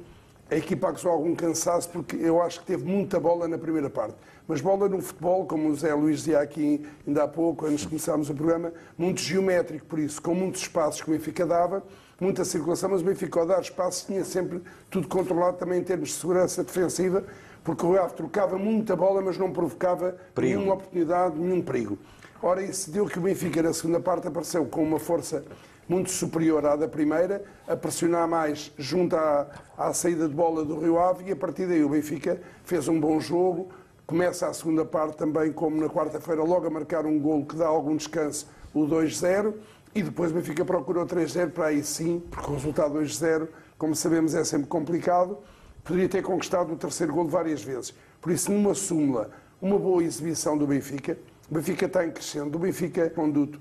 [0.49, 4.15] a equipa acusou algum cansaço porque eu acho que teve muita bola na primeira parte.
[4.47, 7.87] Mas bola no futebol, como o Zé Luís dizia aqui ainda há pouco, antes de
[7.87, 11.83] começarmos o programa, muito geométrico, por isso, com muitos espaços que o Benfica dava,
[12.19, 16.09] muita circulação, mas o Benfica ao dar espaço tinha sempre tudo controlado também em termos
[16.09, 17.25] de segurança defensiva,
[17.61, 20.59] porque o Rio trocava muita bola, mas não provocava perigo.
[20.59, 21.97] nenhuma oportunidade, nenhum perigo.
[22.41, 25.43] Ora, isso deu que o Benfica na segunda parte apareceu com uma força
[25.91, 29.45] muito superior à da primeira, a pressionar mais junto à,
[29.77, 32.97] à saída de bola do Rio Ave e a partir daí o Benfica fez um
[32.97, 33.67] bom jogo,
[34.07, 37.67] começa a segunda parte também, como na quarta-feira, logo a marcar um golo que dá
[37.67, 39.53] algum descanso, o 2-0,
[39.93, 44.33] e depois o Benfica procurou 3-0 para aí sim, porque o resultado 2-0, como sabemos,
[44.33, 45.39] é sempre complicado,
[45.83, 47.93] poderia ter conquistado o terceiro golo várias vezes.
[48.21, 49.29] Por isso, numa súmula,
[49.61, 51.17] uma boa exibição do Benfica,
[51.49, 53.59] o Benfica está em crescendo, o Benfica é conduto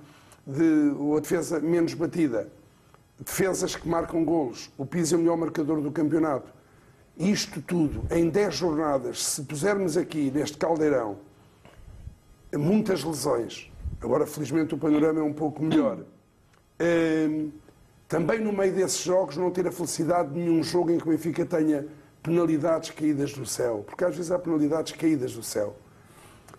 [0.50, 2.48] de a defesa menos batida,
[3.18, 6.52] defesas que marcam golos, o Pisa é o melhor marcador do campeonato.
[7.16, 11.18] Isto tudo, em 10 jornadas, se pusermos aqui neste caldeirão
[12.52, 15.98] muitas lesões, agora felizmente o panorama é um pouco melhor,
[16.80, 17.50] hum,
[18.08, 21.10] também no meio desses jogos não ter a felicidade de nenhum jogo em que o
[21.10, 21.86] Benfica tenha
[22.22, 25.76] penalidades caídas do céu, porque às vezes há penalidades caídas do céu.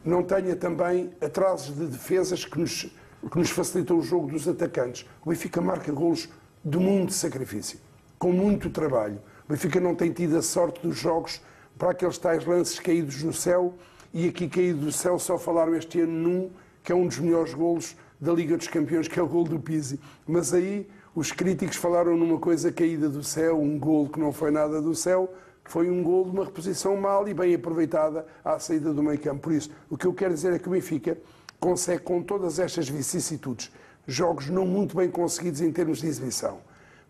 [0.04, 2.89] Não tenha também atrasos de defesas que nos
[3.21, 5.05] o que nos facilita o jogo dos atacantes.
[5.23, 6.29] O Benfica marca golos
[6.63, 7.79] de muito sacrifício,
[8.17, 9.19] com muito trabalho.
[9.47, 11.41] O Benfica não tem tido a sorte dos jogos
[11.77, 13.73] para aqueles tais lances caídos no céu,
[14.13, 16.49] e aqui caído do céu só falaram este ano num,
[16.84, 19.60] que é um dos melhores golos da Liga dos Campeões, que é o gol do
[19.60, 19.99] Pizzi.
[20.27, 24.51] Mas aí os críticos falaram numa coisa caída do céu, um gol que não foi
[24.51, 28.93] nada do céu, foi um gol de uma reposição mal e bem aproveitada à saída
[28.93, 29.41] do meio campo.
[29.41, 31.17] Por isso, o que eu quero dizer é que o Benfica
[31.62, 33.71] consegue, com todas estas vicissitudes,
[34.08, 36.58] jogos não muito bem conseguidos em termos de exibição,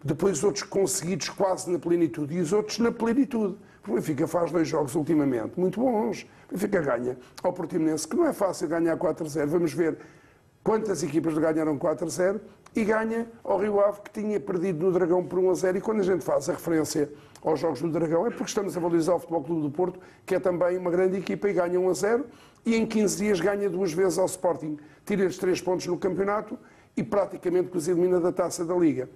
[0.03, 3.57] depois outros conseguidos quase na plenitude e os outros na plenitude.
[3.87, 6.27] O Benfica faz dois jogos ultimamente muito bons.
[6.49, 9.47] O Benfica ganha ao Portimonense, que não é fácil ganhar 4-0.
[9.47, 9.97] Vamos ver
[10.63, 12.39] quantas equipas ganharam 4-0
[12.75, 15.77] e ganha ao Rio Ave, que tinha perdido no Dragão por 1-0.
[15.77, 17.09] E quando a gente faz a referência
[17.43, 20.35] aos jogos do Dragão, é porque estamos a valorizar o Futebol Clube do Porto, que
[20.35, 22.23] é também uma grande equipa e ganha 1-0.
[22.65, 24.77] E em 15 dias ganha duas vezes ao Sporting.
[25.05, 26.57] Tira-lhes três pontos no campeonato
[26.95, 29.09] e praticamente os elimina da taça da Liga.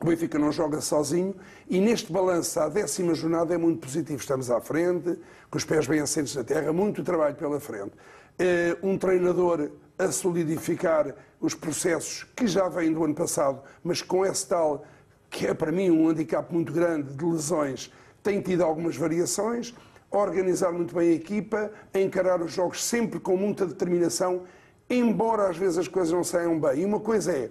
[0.00, 1.34] O Benfica não joga sozinho
[1.70, 4.20] e neste balanço à décima jornada é muito positivo.
[4.20, 5.18] Estamos à frente,
[5.50, 7.92] com os pés bem assentes na terra, muito trabalho pela frente.
[8.38, 14.24] Eh, um treinador a solidificar os processos que já vêm do ano passado, mas com
[14.24, 14.84] esse tal,
[15.30, 17.92] que é para mim um handicap muito grande de lesões,
[18.22, 19.74] tem tido algumas variações,
[20.10, 24.42] organizar muito bem a equipa, encarar os jogos sempre com muita determinação,
[24.88, 26.80] embora às vezes as coisas não saiam bem.
[26.80, 27.50] E uma coisa é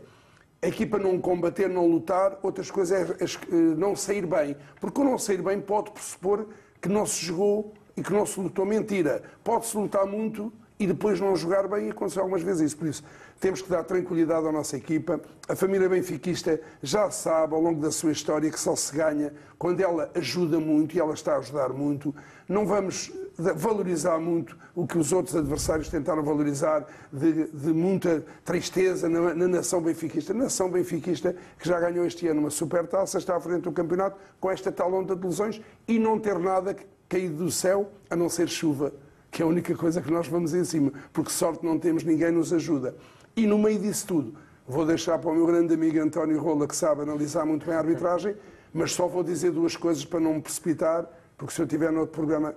[0.61, 4.57] a equipa não combater, não lutar, outras coisas é eh, não sair bem.
[4.79, 6.47] Porque o não sair bem pode pressupor
[6.81, 8.65] que não se jogou e que não se lutou.
[8.65, 9.21] Mentira.
[9.43, 12.77] Pode-se lutar muito e depois não jogar bem e aconteceu algumas vezes isso.
[12.77, 13.03] Por isso,
[13.39, 15.21] temos que dar tranquilidade à nossa equipa.
[15.47, 19.79] A família benfiquista já sabe ao longo da sua história que só se ganha quando
[19.79, 22.13] ela ajuda muito e ela está a ajudar muito.
[22.47, 29.09] Não vamos valorizar muito o que os outros adversários tentaram valorizar de, de muita tristeza
[29.09, 30.33] na, na, nação benfiquista.
[30.33, 34.17] Nação benfiquista que já ganhou este ano uma super taça, está à frente do campeonato
[34.39, 36.75] com esta tal onda de lesões e não ter nada
[37.07, 38.93] caído do céu a não ser chuva,
[39.35, 42.31] que é a única coisa que nós vamos em cima, porque sorte não temos, ninguém
[42.31, 42.95] nos ajuda.
[43.35, 44.33] E no meio disso tudo,
[44.65, 47.79] vou deixar para o meu grande amigo António Rola, que sabe analisar muito bem a
[47.79, 48.33] arbitragem,
[48.73, 51.05] mas só vou dizer duas coisas para não me precipitar,
[51.37, 52.55] porque se eu tiver no outro programa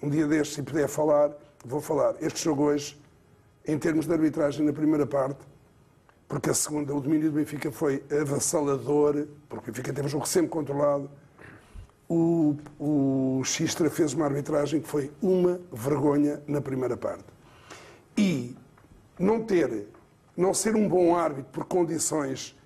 [0.00, 1.32] um dia destes, se puder falar,
[1.64, 2.14] vou falar.
[2.20, 2.96] Este jogo hoje,
[3.66, 5.40] em termos de arbitragem na primeira parte,
[6.28, 10.28] porque a segunda, o domínio do Benfica foi avassalador, porque o Benfica teve o jogo
[10.28, 11.10] sempre controlado.
[12.12, 17.24] O, o Xistra fez uma arbitragem que foi uma vergonha na primeira parte.
[18.18, 18.56] E
[19.16, 19.86] não ter,
[20.36, 22.58] não ser um bom árbitro por condições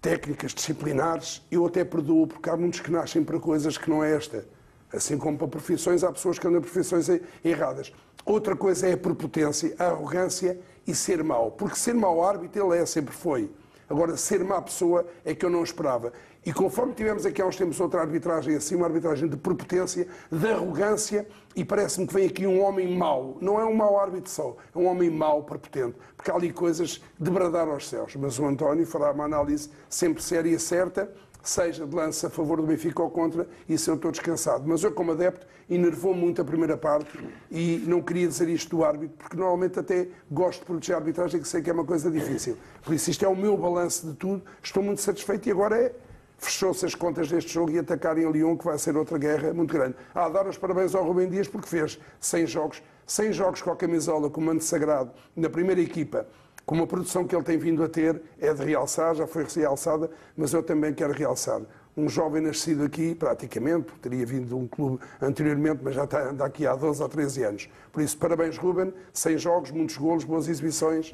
[0.00, 4.14] técnicas, disciplinares, eu até perdoo, porque há muitos que nascem para coisas que não é
[4.14, 4.46] esta.
[4.92, 7.08] Assim como para profissões, há pessoas que andam profissões
[7.44, 7.92] erradas.
[8.24, 10.56] Outra coisa é a prepotência, a arrogância
[10.86, 11.50] e ser mau.
[11.50, 13.50] Porque ser mau árbitro ele é, sempre foi.
[13.88, 16.12] Agora, ser má pessoa é que eu não esperava.
[16.44, 20.48] E conforme tivemos aqui há uns tempos outra arbitragem assim, uma arbitragem de prepotência, de
[20.48, 21.26] arrogância,
[21.56, 23.36] e parece-me que vem aqui um homem mau.
[23.40, 25.96] Não é um mau árbitro só, é um homem mau, prepotente.
[26.16, 28.14] Porque há ali coisas de bradar aos céus.
[28.16, 31.10] Mas o António fará uma análise sempre séria e certa
[31.42, 34.64] seja de lance a favor do Benfica ou contra, isso eu estou descansado.
[34.66, 37.10] Mas eu, como adepto, enervou muito a primeira parte
[37.50, 41.40] e não queria dizer isto do árbitro, porque normalmente até gosto de proteger a arbitragem,
[41.40, 42.56] que sei que é uma coisa difícil.
[42.82, 45.94] Por isso, isto é o meu balanço de tudo, estou muito satisfeito e agora é.
[46.40, 49.74] Fechou-se as contas deste jogo e atacarem a Lyon, que vai ser outra guerra muito
[49.74, 49.96] grande.
[50.14, 53.76] Ah, dar os parabéns ao Rubem Dias, porque fez 100 jogos, 100 jogos com a
[53.76, 56.28] camisola, com o manto sagrado, na primeira equipa
[56.68, 60.10] como a produção que ele tem vindo a ter é de realçar, já foi realçada,
[60.36, 61.62] mas eu também quero realçar.
[61.98, 66.44] Um jovem nascido aqui, praticamente, teria vindo de um clube anteriormente, mas já está, anda
[66.44, 67.68] aqui há 12 ou 13 anos.
[67.90, 68.94] Por isso, parabéns, Ruben.
[69.12, 71.12] 100 jogos, muitos golos, boas exibições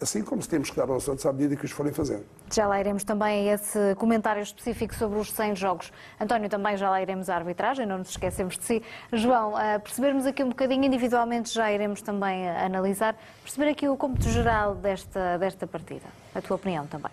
[0.00, 2.24] assim como se temos que dar aos outros à medida que os forem fazendo.
[2.52, 5.92] Já lá iremos também a esse comentário específico sobre os 100 jogos.
[6.20, 8.82] António, também já lá iremos à arbitragem, não nos esquecemos de si.
[9.12, 14.28] João, a percebermos aqui um bocadinho individualmente, já iremos também analisar, perceber aqui o cômputo
[14.28, 16.06] geral desta, desta partida.
[16.34, 17.12] A tua opinião também.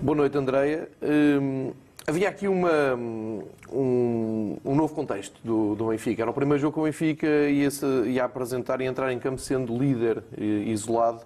[0.00, 0.88] Boa noite, Andreia.
[1.02, 1.72] Hum,
[2.06, 6.22] havia aqui uma, um, um, novo contexto do, do, Benfica.
[6.22, 7.68] Era o primeiro jogo que o Benfica ia,
[8.06, 11.24] ia apresentar e entrar em campo sendo líder isolado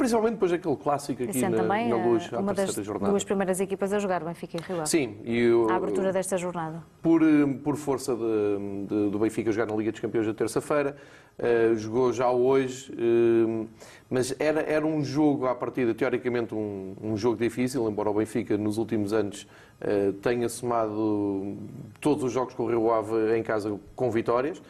[0.00, 3.10] principalmente depois daquele clássico aqui na, na Luz, à uma das jornada.
[3.10, 4.88] duas primeiras equipas a jogar, Benfica e Rio Ave.
[4.88, 5.18] Sim.
[5.24, 6.82] E o, a abertura desta jornada.
[7.02, 7.20] Por,
[7.62, 10.96] por força de, de, do Benfica jogar na Liga dos Campeões da terça-feira,
[11.38, 13.68] uh, jogou já hoje, uh,
[14.08, 18.56] mas era, era um jogo à partida, teoricamente um, um jogo difícil, embora o Benfica
[18.56, 19.46] nos últimos anos
[19.80, 21.56] uh, tenha somado
[22.00, 24.60] todos os jogos com o Rio Ave em casa com vitórias,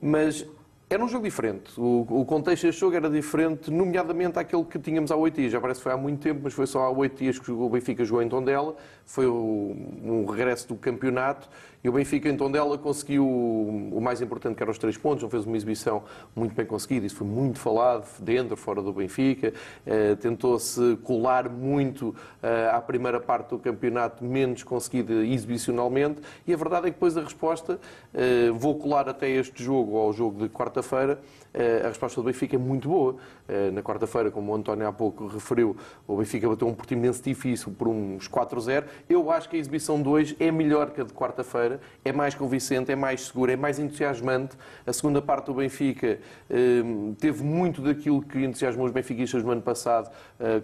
[0.00, 0.46] mas
[0.88, 1.72] era um jogo diferente.
[1.80, 5.50] O, o contexto deste jogo era diferente, nomeadamente aquele que tínhamos há oito dias.
[5.50, 7.68] Já parece que foi há muito tempo, mas foi só há oito dias que o
[7.68, 8.76] Benfica jogou em Tondela.
[9.04, 9.74] Foi o,
[10.04, 11.48] um regresso do campeonato
[11.84, 15.22] e o Benfica em Tondela conseguiu o mais importante, que eram os três pontos.
[15.22, 16.02] Não fez uma exibição
[16.34, 17.06] muito bem conseguida.
[17.06, 19.52] Isso foi muito falado, dentro, fora do Benfica.
[19.86, 26.20] Uh, Tentou-se colar muito uh, à primeira parte do campeonato, menos conseguida exibicionalmente.
[26.46, 30.12] E a verdade é que depois a resposta, uh, vou colar até este jogo, ao
[30.12, 31.20] jogo de quarta quarta-feira,
[31.52, 33.16] eh, a resposta do Benfica é muito boa.
[33.48, 35.76] Eh, na quarta-feira, como o António há pouco referiu,
[36.06, 38.84] o Benfica bateu um Portimonense difícil por uns 4-0.
[39.08, 41.73] Eu acho que a exibição de hoje é melhor que a de quarta-feira,
[42.04, 44.56] é mais convincente, é mais segura, é mais entusiasmante.
[44.86, 46.18] A segunda parte do Benfica
[46.50, 46.82] eh,
[47.18, 50.10] teve muito daquilo que entusiasmou os benfiquistas no ano passado,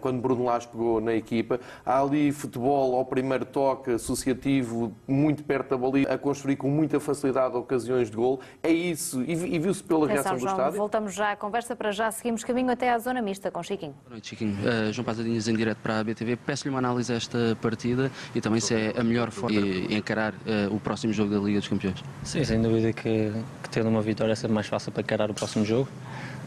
[0.01, 1.61] quando Bruno Lage pegou na equipa.
[1.85, 7.01] Há ali futebol ao primeiro toque, associativo, muito perto da baliza, a construir com muita
[7.01, 8.41] facilidade ocasiões de gol.
[8.63, 10.79] É isso, e viu-se pela reação do João, estádio.
[10.79, 13.95] Voltamos já à conversa, para já seguimos caminho até à zona mista com Chiquinho.
[14.03, 14.57] Boa noite, Chiquinho.
[14.57, 16.37] Uh, João Pasadinhas em direto para a BTV.
[16.37, 20.35] Peço-lhe uma análise a esta partida e também se é a melhor forma de encarar
[20.35, 22.03] uh, o próximo jogo da Liga dos Campeões.
[22.23, 23.33] Sim, sem dúvida que,
[23.63, 25.89] que tendo uma vitória é sempre mais fácil para encarar o próximo jogo.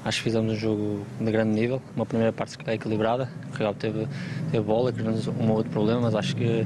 [0.05, 3.29] Acho que fizemos um jogo de grande nível, uma primeira parte equilibrada.
[3.53, 4.07] O Real teve,
[4.51, 6.65] teve bola, criou-nos um ou outro problema, mas acho que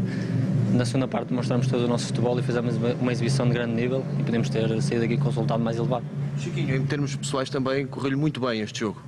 [0.73, 4.03] na segunda parte mostramos todo o nosso futebol e fizemos uma exibição de grande nível
[4.19, 6.05] e podemos ter saído aqui com um resultado mais elevado.
[6.39, 9.01] Chiquinho, em termos pessoais também correu-lhe muito bem este jogo.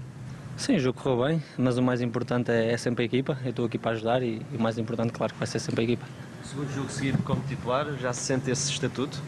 [0.60, 3.38] Sim, o jogo correu bem, mas o mais importante é, é sempre a equipa.
[3.46, 5.82] Eu estou aqui para ajudar e, e, o mais importante, claro, que vai ser sempre
[5.82, 6.06] a equipa.
[6.50, 9.22] Segundo jogo seguido como titular, já se sente esse estatuto?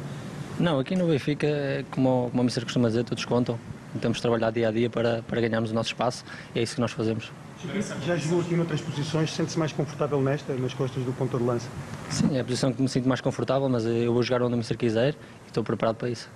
[0.60, 3.60] Não, aqui no Benfica, como, como o Mister costuma dizer, todos contam.
[4.02, 6.74] Temos de trabalhar dia a dia para, para ganharmos o nosso espaço e é isso
[6.74, 7.32] que nós fazemos.
[8.04, 11.70] Já jogou aqui noutras posições, sente-se mais confortável nesta, nas costas do ponta de lança?
[12.10, 14.58] Sim, é a posição que me sinto mais confortável, mas eu vou jogar onde o
[14.58, 16.28] Mister quiser e estou preparado para isso.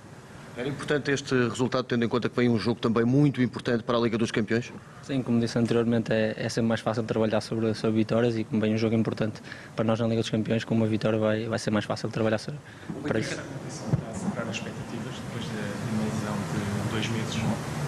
[0.56, 3.98] Era importante este resultado, tendo em conta que vem um jogo também muito importante para
[3.98, 4.72] a Liga dos Campeões?
[5.02, 8.62] Sim, como disse anteriormente, é, é sempre mais fácil trabalhar sobre, sobre vitórias e como
[8.62, 9.42] vem um jogo importante
[9.74, 12.38] para nós na Liga dos Campeões, com uma vitória vai, vai ser mais fácil trabalhar
[12.38, 12.58] sobre,
[13.02, 13.32] para isso.
[13.32, 17.36] Está a expectativas depois de uma lesão de dois meses?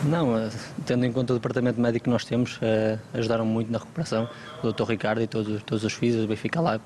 [0.05, 0.51] Não, eh,
[0.85, 4.29] tendo em conta o departamento médico que nós temos, eh, ajudaram muito na recuperação,
[4.63, 4.85] o Dr.
[4.85, 6.83] Ricardo e todos, todos os físicos, o Benfica Lab.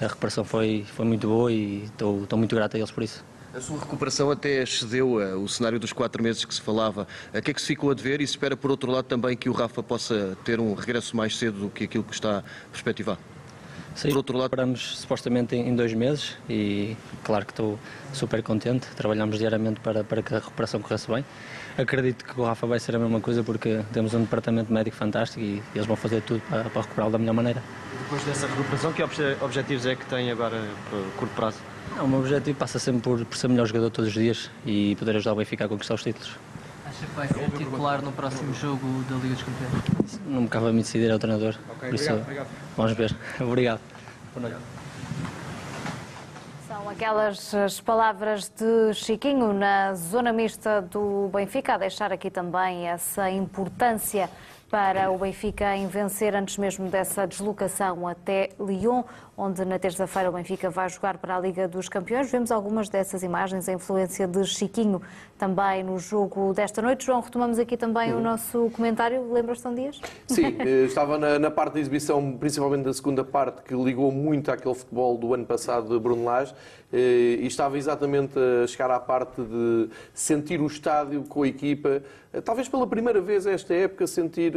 [0.00, 3.24] A recuperação foi, foi muito boa e estou, estou muito grato a eles por isso.
[3.56, 7.08] A sua recuperação até excedeu uh, o cenário dos quatro meses que se falava.
[7.32, 9.34] A que é que se ficou a dever e se espera, por outro lado, também
[9.34, 13.35] que o Rafa possa ter um regresso mais cedo do que aquilo que está perspectivado?
[13.96, 16.94] Sim, por outro lado, paramos supostamente em dois meses e
[17.24, 17.78] claro que estou
[18.12, 18.86] super contente.
[18.94, 21.24] Trabalhamos diariamente para, para que a recuperação corresse bem.
[21.78, 25.42] Acredito que o Rafa vai ser a mesma coisa porque temos um departamento médico fantástico
[25.42, 27.62] e eles vão fazer tudo para, para recuperá-lo da melhor maneira.
[28.02, 29.02] Depois dessa recuperação, que
[29.42, 31.58] objetivos é que tem agora para curto prazo?
[32.00, 35.16] o meu objetivo passa sempre por, por ser melhor jogador todos os dias e poder
[35.16, 36.36] ajudar o Benfica a conquistar os títulos.
[36.84, 39.95] Acha que vai ser titular no próximo jogo da Liga dos Campeões?
[40.26, 41.54] Não me cabe a mim decidir, é o treinador.
[41.76, 42.48] Okay, obrigado, isso, obrigado.
[42.76, 43.16] Vamos ver.
[43.40, 43.80] Obrigado.
[44.34, 44.64] Boa noite.
[46.66, 52.88] São aquelas as palavras de Chiquinho na zona mista do Benfica, a deixar aqui também
[52.88, 54.28] essa importância
[54.68, 59.04] para o Benfica em vencer antes mesmo dessa deslocação até Lyon,
[59.36, 62.30] onde na terça-feira o Benfica vai jogar para a Liga dos Campeões.
[62.30, 65.02] Vemos algumas dessas imagens, a influência de Chiquinho
[65.38, 67.04] também no jogo desta noite.
[67.04, 68.20] João, retomamos aqui também uhum.
[68.20, 69.30] o nosso comentário.
[69.30, 70.00] Lembras-te, São Dias?
[70.26, 74.50] Sim, eh, estava na, na, parte da exibição, principalmente da segunda parte, que ligou muito
[74.50, 76.54] àquele futebol do ano passado de Bruno Lage
[76.90, 82.02] eh, e estava exatamente a chegar à parte de sentir o estádio com a equipa.
[82.32, 84.54] Eh, talvez pela primeira vez esta época sentir.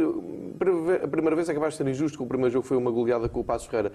[1.02, 3.28] A primeira vez é capaz de ser injusto, que o primeiro jogo foi uma goleada
[3.28, 3.92] com o Passo Ferreira.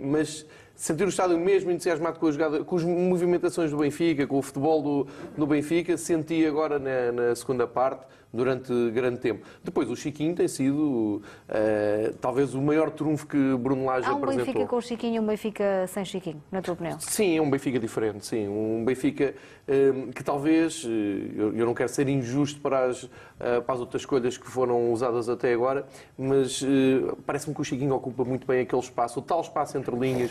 [0.00, 4.38] Mas sentir o estádio mesmo entusiasmado com, a jogada, com as movimentações do Benfica, com
[4.38, 9.46] o futebol do, do Benfica, senti agora na, na segunda parte durante grande tempo.
[9.62, 14.30] Depois, o Chiquinho tem sido uh, talvez o maior trunfo que Bruno Lage apresentou.
[14.30, 16.98] Há um Benfica com o Chiquinho e um Benfica sem Chiquinho, na tua opinião?
[16.98, 18.48] Sim, é um Benfica diferente, sim.
[18.48, 19.34] Um Benfica
[19.68, 23.08] uh, que talvez, uh, eu, não quero ser injusto para as,
[23.38, 25.84] para as outras escolhas que foram usadas até agora,
[26.16, 26.64] mas
[27.26, 30.30] parece-me que o Chiquinho ocupa muito bem aquele espaço, o tal espaço entre linhas,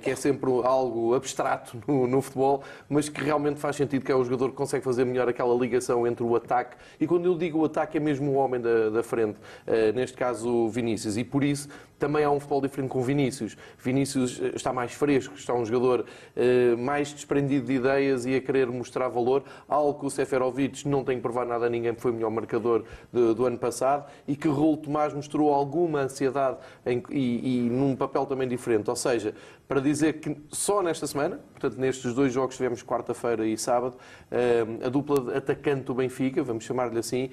[0.00, 4.14] que é sempre algo abstrato no, no futebol, mas que realmente faz sentido que é
[4.14, 7.58] o jogador que consegue fazer melhor aquela ligação entre o ataque e quando eu digo
[7.58, 11.24] o ataque é mesmo o homem da, da frente, uh, neste caso o Vinícius, e
[11.24, 13.56] por isso também há um futebol diferente com Vinícius.
[13.78, 18.40] Vinícius eh, está mais fresco, está um jogador uh, mais desprendido de ideias e a
[18.40, 22.10] querer mostrar valor, algo que o Seferovic não tem que provar nada a ninguém, foi
[22.10, 27.02] o melhor marcador de, do ano passado, e que Raul Tomás mostrou alguma ansiedade em,
[27.10, 28.88] e, e num papel também diferente.
[28.88, 29.34] Ou seja,
[29.66, 33.96] para dizer que só nesta semana, portanto nestes dois jogos que tivemos quarta-feira e sábado,
[34.30, 37.30] uh, a dupla atacante do Benfica, vamos chamar-lhe assim,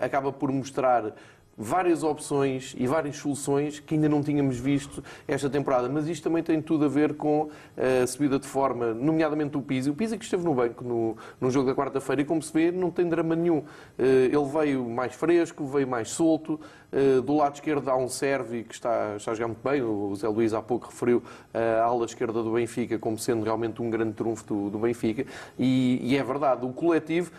[0.00, 1.14] acaba por mostrar
[1.56, 5.88] várias opções e várias soluções que ainda não tínhamos visto esta temporada.
[5.88, 9.90] Mas isto também tem tudo a ver com a subida de forma, nomeadamente o Pizzi.
[9.90, 12.70] O Pizzi que esteve no banco no, no jogo da quarta-feira e, como se vê,
[12.70, 13.64] não tem drama nenhum.
[13.98, 16.60] Eh, ele veio mais fresco, veio mais solto,
[16.94, 20.14] Uh, do lado esquerdo há um Servi que está, está a jogar muito bem, o
[20.14, 21.18] Zé Luís há pouco referiu
[21.52, 25.26] uh, a ala esquerda do Benfica como sendo realmente um grande trunfo do, do Benfica,
[25.58, 27.32] e, e, é verdade, o coletivo,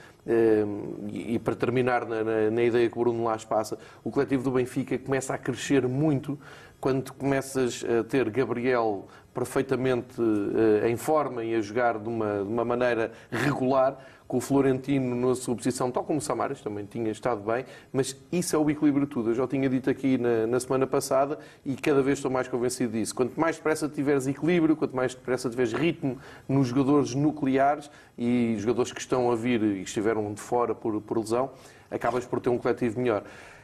[1.07, 4.43] e, e, para terminar na, na, na, ideia que o Bruno Lage passa, o coletivo
[4.43, 6.39] do Benfica começa a crescer muito
[6.79, 10.21] quando começas a ter Gabriel perfeitamente
[10.87, 13.97] em forma e a jogar de uma, de uma maneira regular,
[14.27, 18.15] com o Florentino na sua posição, tal como o Samaras também tinha estado bem, mas
[18.31, 19.29] isso é o equilíbrio de tudo.
[19.29, 22.93] Eu já tinha dito aqui na, na, semana passada e cada vez estou mais convencido
[22.93, 23.13] disso.
[23.13, 26.17] Quanto mais depressa tiveres equilíbrio, quanto mais depressa tiveres ritmo
[26.47, 31.19] nos jogadores nucleares e jogadores que estão a vir e estiveram de fora por, por
[31.19, 31.51] lesão,
[31.91, 33.23] acabas por ter um coletivo melhor.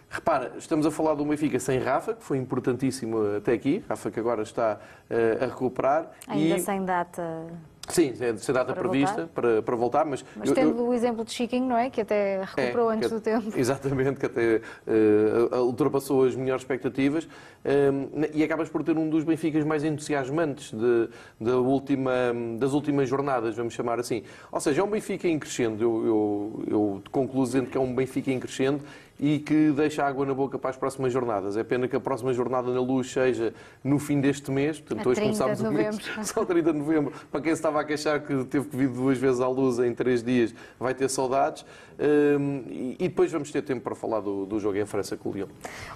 [0.10, 3.82] Repara, estamos a falar do Benfica sem Rafa, que foi importantíssimo até aqui.
[3.88, 4.78] Rafa que agora está
[5.10, 6.12] uh, a recuperar.
[6.28, 6.60] Ainda e...
[6.60, 7.48] sem data
[7.90, 9.34] Sim, é de data para prevista voltar.
[9.34, 10.24] Para, para voltar, mas...
[10.36, 10.88] Mas eu, tendo eu...
[10.88, 11.90] o exemplo de Chiquinho, não é?
[11.90, 13.52] Que até recuperou é, antes que, do tempo.
[13.58, 17.28] Exatamente, que até uh, ultrapassou as melhores expectativas
[17.66, 21.10] um, e acabas por ter um dos Benficas mais entusiasmantes de,
[21.40, 22.12] de última,
[22.58, 24.24] das últimas jornadas, vamos chamar assim.
[24.52, 25.84] Ou seja, é um Benfica em crescendo.
[25.84, 28.84] Eu, eu, eu concluo dizendo que é um Benfica em crescendo
[29.22, 31.56] e que deixa água na boca para as próximas jornadas.
[31.56, 33.54] É pena que a próxima jornada na Luz seja
[33.84, 35.98] no fim deste mês, portanto, hoje começámos o mês,
[36.28, 37.14] só 30 de novembro.
[37.32, 39.94] Para quem se estava a queixar que teve que vir duas vezes à Luz em
[39.94, 41.64] três dias, vai ter saudades.
[42.00, 42.64] Um,
[43.00, 45.48] e depois vamos ter tempo para falar do, do jogo em França com o Lyon.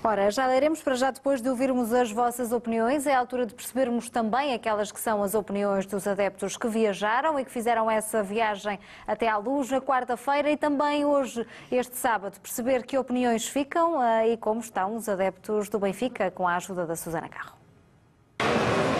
[0.04, 3.08] Ora, já leremos para já depois de ouvirmos as vossas opiniões.
[3.08, 7.40] É a altura de percebermos também aquelas que são as opiniões dos adeptos que viajaram
[7.40, 12.40] e que fizeram essa viagem até à Luz na quarta-feira e também hoje, este sábado,
[12.40, 16.58] perceber que opiniões opiniões ficam uh, e como estão os adeptos do Benfica com a
[16.58, 17.56] ajuda da Susana Carro.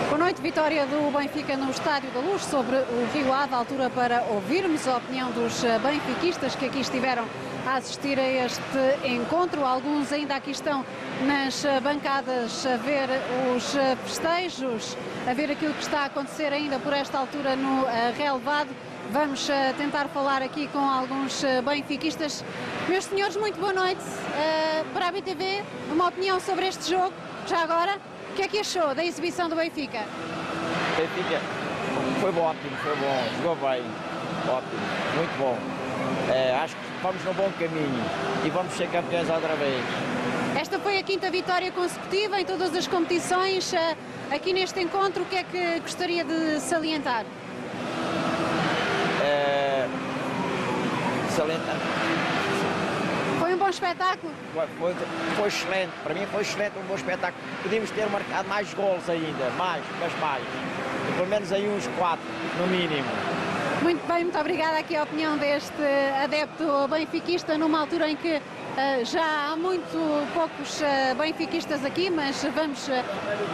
[0.08, 4.22] Boa noite, vitória do Benfica no Estádio da Luz sobre o Rio Ave, altura para
[4.30, 7.26] ouvirmos a opinião dos eh, benfiquistas que aqui estiveram
[7.66, 9.62] a assistir a este encontro.
[9.62, 10.82] Alguns ainda aqui estão
[11.26, 13.10] nas eh, bancadas a ver
[13.54, 13.74] os
[14.06, 14.96] festejos,
[15.28, 17.84] a ver aquilo que está a acontecer ainda por esta altura no
[18.16, 18.70] relevado.
[19.12, 22.44] Vamos uh, tentar falar aqui com alguns uh, benfiquistas.
[22.88, 25.62] Meus senhores, muito boa noite uh, para a BTV.
[25.92, 27.12] Uma opinião sobre este jogo,
[27.46, 27.98] já agora.
[28.30, 30.00] O que é que achou da exibição do Benfica?
[30.96, 31.40] Benfica
[32.20, 33.82] foi bom, ótimo, foi bom, jogou bem,
[34.48, 34.80] ótimo,
[35.14, 35.58] muito bom.
[36.32, 38.04] É, acho que vamos no bom caminho
[38.44, 39.84] e vamos ser campeões outra vez.
[40.60, 43.72] Esta foi a quinta vitória consecutiva em todas as competições.
[44.30, 47.24] Aqui neste encontro, o que é que gostaria de salientar?
[53.38, 54.32] Foi um bom espetáculo?
[54.54, 54.94] Foi, foi,
[55.36, 57.44] foi, excelente, para mim foi excelente, um bom espetáculo.
[57.62, 60.42] Podíamos ter marcado mais gols ainda, mais, mas mais.
[61.14, 62.24] Pelo menos aí uns quatro,
[62.58, 63.08] no mínimo.
[63.82, 65.82] Muito bem, muito obrigada aqui a opinião deste
[66.22, 68.40] adepto benfiquista numa altura em que
[68.76, 69.96] Uh, já há muito
[70.34, 72.92] poucos uh, benfiquistas aqui, mas vamos uh,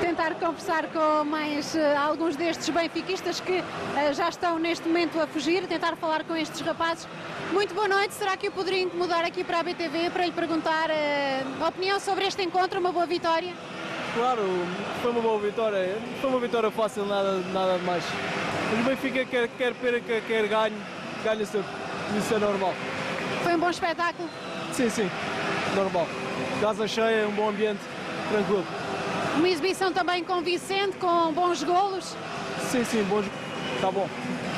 [0.00, 3.62] tentar conversar com mais alguns destes benfiquistas que
[4.14, 7.06] já estão neste momento a fugir, tentar falar com estes rapazes.
[7.52, 10.90] Muito boa noite, será que eu poderia mudar aqui para a BTV para lhe perguntar
[10.90, 13.54] a opinião sobre este encontro, uma boa vitória?
[14.14, 14.42] Claro,
[15.00, 18.04] foi uma boa vitória, foi uma vitória fácil, nada, nada mais.
[18.70, 20.76] Mas o Benfica quer, quer perca, quer ganhe,
[21.24, 21.70] ganha sempre,
[22.18, 22.74] isso é normal.
[23.42, 24.28] Foi um bom espetáculo?
[24.72, 25.10] Sim, sim,
[25.74, 26.06] normal.
[26.60, 27.80] Casa cheia, um bom ambiente,
[28.30, 28.66] tranquilo.
[29.36, 32.14] Uma exibição também convincente, com bons golos?
[32.70, 33.24] Sim, sim, bons.
[33.76, 34.06] Está bom.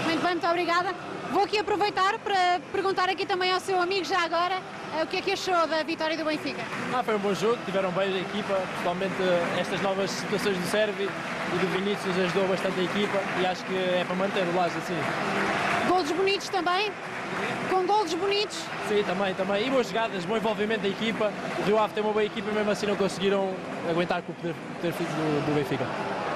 [0.04, 0.92] Muito bem, muito obrigada.
[1.30, 4.60] Vou aqui aproveitar para perguntar aqui também ao seu amigo já agora
[5.02, 6.62] o que é que achou da vitória do Benfica.
[6.92, 10.66] Ah, foi um bom jogo, tiveram bem a equipa, principalmente eh, estas novas situações do
[10.66, 11.10] Sérvio
[11.54, 14.76] e do Vinícius ajudou bastante a equipa e acho que é para manter o Laje
[14.78, 14.96] assim.
[15.88, 16.90] Golos bonitos também?
[17.68, 18.56] Com golos bonitos?
[18.88, 19.66] Sim, também, também.
[19.66, 21.32] E boas jogadas, bom envolvimento da equipa.
[21.58, 23.52] O Rio Ave tem uma boa equipa, mesmo assim não conseguiram
[23.90, 25.86] aguentar com o poder, poder físico do, do Benfica.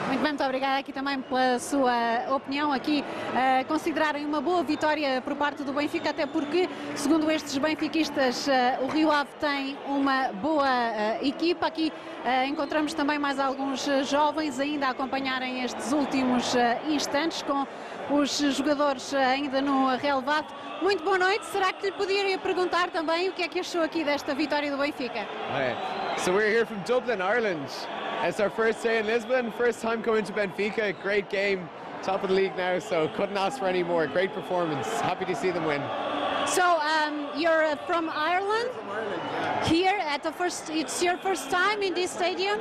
[0.09, 5.21] Muito bem, muito obrigada aqui também pela sua opinião, aqui uh, considerarem uma boa vitória
[5.21, 10.33] por parte do Benfica, até porque, segundo estes benfiquistas, uh, o Rio Ave tem uma
[10.33, 11.67] boa uh, equipa.
[11.67, 11.93] Aqui
[12.47, 16.55] encontramos também mais alguns jovens ainda a acompanharem estes últimos
[16.89, 17.67] instantes com
[18.11, 20.53] os jogadores ainda no relevado.
[20.83, 21.47] Muito boa noite.
[21.47, 24.77] Será que lhe poderia perguntar também o que é que achou aqui desta vitória do
[24.77, 25.21] Benfica?
[25.53, 26.19] Hi.
[26.19, 27.71] So we're here from Dublin, Ireland.
[28.21, 31.01] It's our first day in Lisbon, first time coming to Benfica.
[31.03, 31.69] Great game,
[32.03, 34.09] top of the league now, so couldn't ask for any more.
[34.09, 34.89] Great performance.
[35.01, 35.81] Happy to see them win.
[36.45, 38.71] So um, you're uh, from Ireland?
[38.75, 39.65] From Ireland, yeah.
[39.69, 42.61] Here at the first, it's your first time in this stadium?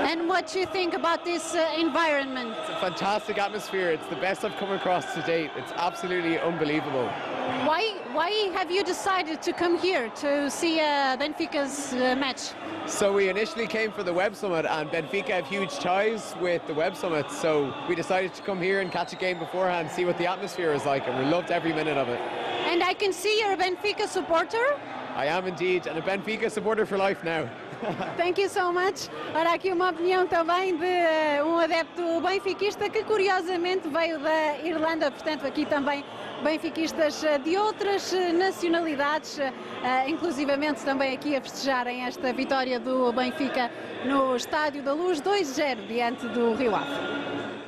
[0.00, 2.54] And what do you think about this uh, environment?
[2.58, 3.90] It's a fantastic atmosphere.
[3.90, 5.50] It's the best I've come across to date.
[5.56, 7.06] It's absolutely unbelievable.
[7.68, 12.52] Why why have you decided to come here to see uh, Benfica's uh, match?
[12.86, 16.74] So we initially came for the Web Summit, and Benfica have huge ties with the
[16.74, 17.30] Web Summit.
[17.30, 20.72] So we decided to come here and catch a game beforehand, see what the atmosphere
[20.72, 22.20] is like, and we loved every minute of it.
[22.70, 24.78] And I can see you're a Benfica supporter.
[25.16, 27.48] I am indeed, and a Benfica supporter for life now.
[28.16, 29.08] Thank you so much.
[29.34, 35.10] Ora, aqui uma opinião também de uh, um adepto benfiquista que curiosamente veio da Irlanda,
[35.10, 36.04] portanto aqui também
[36.44, 39.38] benfiquistas uh, de outras uh, nacionalidades,
[40.06, 43.70] inclusivamente também aqui a festejarem esta vitória do Benfica
[44.04, 47.59] no Estádio da Luz 2-0 diante do Rio Ave.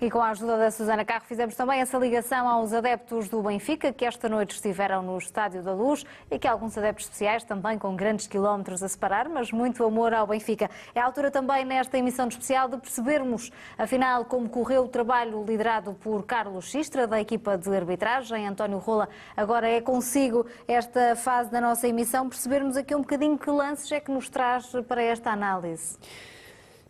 [0.00, 3.92] E com a ajuda da Susana Carro fizemos também essa ligação aos adeptos do Benfica
[3.92, 7.96] que esta noite estiveram no Estádio da Luz e que alguns adeptos especiais também com
[7.96, 10.70] grandes quilómetros a separar, mas muito amor ao Benfica.
[10.94, 15.92] É a altura também nesta emissão especial de percebermos, afinal, como correu o trabalho liderado
[15.94, 18.46] por Carlos Xistra, da equipa de arbitragem.
[18.46, 23.50] António Rola, agora é consigo esta fase da nossa emissão, percebermos aqui um bocadinho que
[23.50, 25.98] lances é que nos traz para esta análise.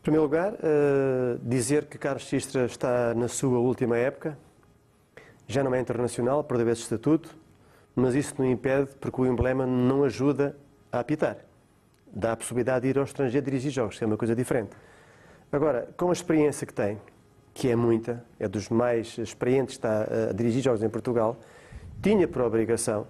[0.08, 4.38] Primeiro lugar, uh, dizer que Carlos Sistra está na sua última época,
[5.46, 7.36] já não é internacional, perdeu esse estatuto,
[7.94, 10.56] mas isso não impede, porque o emblema não ajuda
[10.90, 11.36] a apitar.
[12.10, 14.70] Dá a possibilidade de ir ao estrangeiro dirigir jogos, que é uma coisa diferente.
[15.52, 16.98] Agora, com a experiência que tem,
[17.52, 21.36] que é muita, é dos mais experientes que está a dirigir jogos em Portugal,
[22.00, 23.06] tinha por obrigação,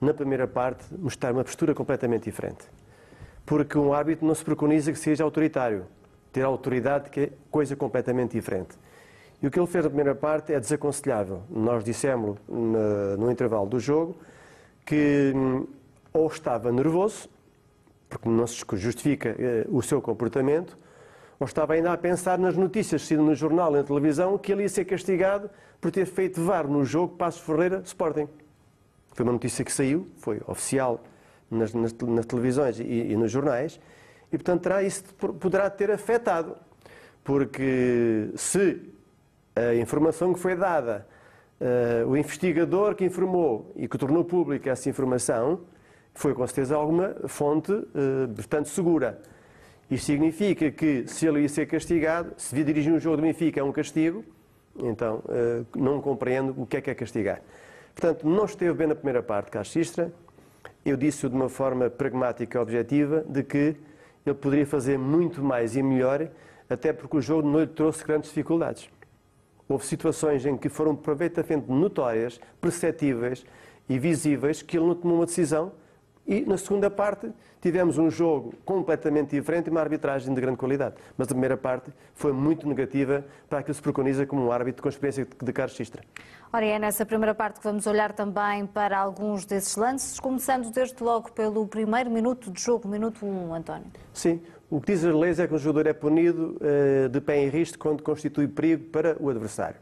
[0.00, 2.68] na primeira parte, mostrar uma postura completamente diferente.
[3.44, 5.86] Porque um árbitro não se preconiza que seja autoritário
[6.36, 8.76] ter autoridade, que é coisa completamente diferente.
[9.40, 11.40] E o que ele fez na primeira parte é desaconselhável.
[11.48, 14.14] Nós dissemos no, intervalo do jogo
[14.84, 15.66] que hum,
[16.12, 17.26] ou estava nervoso,
[18.06, 20.76] porque não se justifica eh, o seu comportamento,
[21.40, 24.62] ou estava ainda a pensar nas notícias que no jornal e na televisão que ele
[24.62, 25.48] ia ser castigado
[25.80, 28.28] por ter feito VAR no jogo Passos Ferreira Sporting.
[29.12, 31.02] Foi uma notícia que saiu, foi oficial
[31.50, 33.80] nas, nas, nas televisões e, e nos jornais,
[34.36, 35.02] e, portanto, terá, isso
[35.40, 36.58] poderá ter afetado,
[37.24, 38.82] porque se
[39.54, 41.06] a informação que foi dada,
[41.58, 45.60] uh, o investigador que informou e que tornou pública essa informação,
[46.12, 47.86] foi com certeza alguma fonte, uh,
[48.34, 49.22] portanto, segura.
[49.90, 53.58] Isto significa que se ele ia ser castigado, se vir dirigir um jogo do Benfica
[53.60, 54.22] é um castigo,
[54.78, 57.40] então uh, não compreendo o que é que é castigar.
[57.94, 60.12] Portanto, não esteve bem na primeira parte, Carlos Sistra.
[60.84, 63.74] Eu disse-o de uma forma pragmática e objetiva de que
[64.28, 66.28] ele poderia fazer muito mais e melhor,
[66.68, 68.90] até porque o jogo não lhe trouxe grandes dificuldades.
[69.68, 73.44] Houve situações em que foram perfeitamente notórias, perceptíveis
[73.88, 75.72] e visíveis que ele não tomou uma decisão
[76.26, 80.96] e na segunda parte tivemos um jogo completamente diferente e uma arbitragem de grande qualidade.
[81.16, 84.82] Mas a primeira parte foi muito negativa para aquilo que se preconiza como um árbitro
[84.82, 86.02] com experiência de Carlos Sistra.
[86.52, 91.02] Ora, é nessa primeira parte que vamos olhar também para alguns desses lances, começando desde
[91.02, 93.86] logo pelo primeiro minuto de jogo, minuto 1, António.
[94.12, 97.38] Sim, o que diz as leis é que o jogador é punido uh, de pé
[97.38, 99.78] em risco quando constitui perigo para o adversário.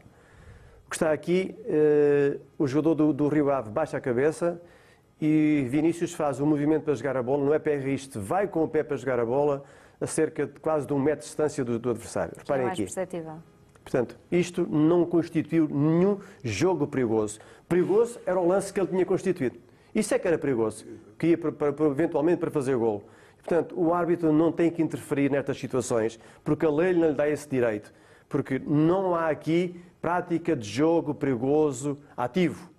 [0.85, 4.61] O que está aqui, uh, o jogador do, do Rio Ave baixa a cabeça,
[5.21, 8.63] e Vinícius faz um movimento para jogar a bola, não é pé riste, vai com
[8.63, 9.63] o pé para jogar a bola
[9.99, 12.33] a cerca de quase de um metro de distância do, do adversário.
[12.37, 12.83] Reparem é aqui.
[12.83, 13.37] Perceptível.
[13.81, 17.39] Portanto, isto não constituiu nenhum jogo perigoso.
[17.69, 19.57] Perigoso era o lance que ele tinha constituído.
[19.93, 20.85] Isso é que era perigoso,
[21.17, 23.03] que ia para, para, eventualmente para fazer golo.
[23.37, 27.29] Portanto, o árbitro não tem que interferir nestas situações, porque a lei não lhe dá
[27.29, 27.93] esse direito.
[28.27, 32.74] Porque não há aqui prática de jogo perigoso ativo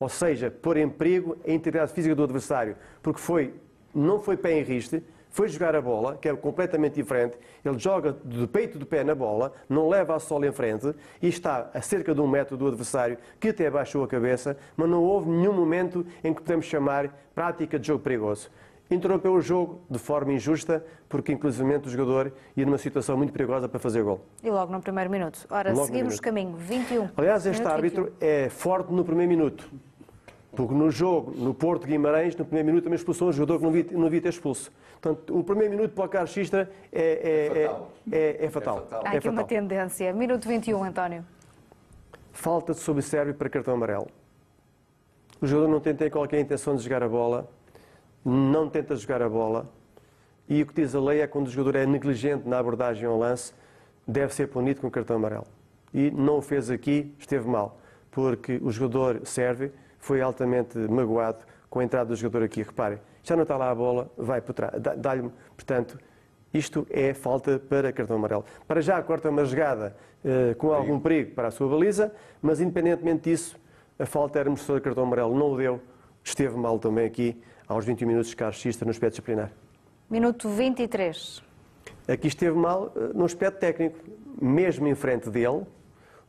[0.00, 3.52] ou seja, pôr em perigo a integridade física do adversário, porque foi,
[3.94, 7.38] não foi pé em riste, foi jogar a bola, que é completamente diferente.
[7.64, 10.92] Ele joga de peito de pé na bola, não leva a sola em frente
[11.22, 14.88] e está a cerca de um metro do adversário, que até baixou a cabeça, mas
[14.88, 18.50] não houve nenhum momento em que podemos chamar prática de jogo perigoso.
[18.90, 23.68] Interrompeu o jogo de forma injusta, porque inclusivamente o jogador ia numa situação muito perigosa
[23.68, 24.20] para fazer gol.
[24.42, 25.46] E logo no primeiro minuto.
[25.48, 27.10] Ora, logo seguimos caminho, 21.
[27.16, 28.16] Aliás, este árbitro 21.
[28.20, 29.70] é forte no primeiro minuto.
[30.54, 33.72] Porque no jogo, no Porto Guimarães, no primeiro minuto também expulsou um jogador que não
[33.72, 34.72] devia, não devia ter expulso.
[35.00, 37.90] Portanto, o primeiro minuto para o Carlos Xistra é, é, é, fatal.
[38.10, 38.88] É, é fatal.
[38.90, 39.32] Há aqui fatal.
[39.32, 40.12] uma tendência.
[40.12, 41.24] Minuto 21, António.
[42.32, 44.08] Falta de subsérvio para cartão amarelo.
[45.40, 47.48] O jogador não tem qualquer intenção de jogar a bola,
[48.24, 49.66] não tenta jogar a bola,
[50.46, 53.06] e o que diz a lei é que quando o jogador é negligente na abordagem
[53.06, 53.54] ao lance,
[54.06, 55.46] deve ser punido com cartão amarelo.
[55.94, 57.78] E não o fez aqui, esteve mal,
[58.10, 59.70] porque o jogador serve
[60.00, 62.62] foi altamente magoado com a entrada do jogador aqui.
[62.62, 65.98] Reparem, já não está lá a bola, vai por trás, dá-lhe, portanto,
[66.52, 68.44] isto é falta para cartão amarelo.
[68.66, 73.30] Para já corta uma jogada uh, com algum perigo para a sua baliza, mas independentemente
[73.30, 73.56] disso,
[73.98, 75.80] A falta era merecedor de cartão amarelo, não o deu.
[76.24, 79.52] Esteve mal também aqui, aos 21 minutos de Carlos Xista, no aspecto disciplinar.
[80.08, 81.42] Minuto 23.
[82.08, 83.98] Aqui esteve mal eh, no aspecto técnico,
[84.40, 85.66] mesmo em frente dele.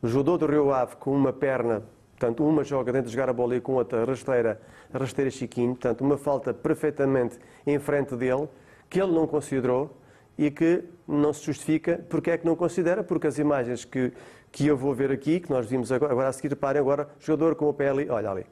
[0.02, 1.82] O jogador do Rio Ave com uma perna,
[2.22, 4.60] portanto, uma joga de jogar a bola e com outra rasteira,
[4.94, 8.48] rasteira Chiquinho, portanto, uma falta perfeitamente em frente dele,
[8.88, 9.96] que ele não considerou
[10.38, 11.98] e que não se justifica.
[12.08, 13.02] Porque é que não considera?
[13.02, 14.12] Porque as imagens que,
[14.52, 17.56] que eu vou ver aqui, que nós vimos agora, agora a seguir, reparem agora, jogador
[17.56, 18.46] com o pé ali, olha ali,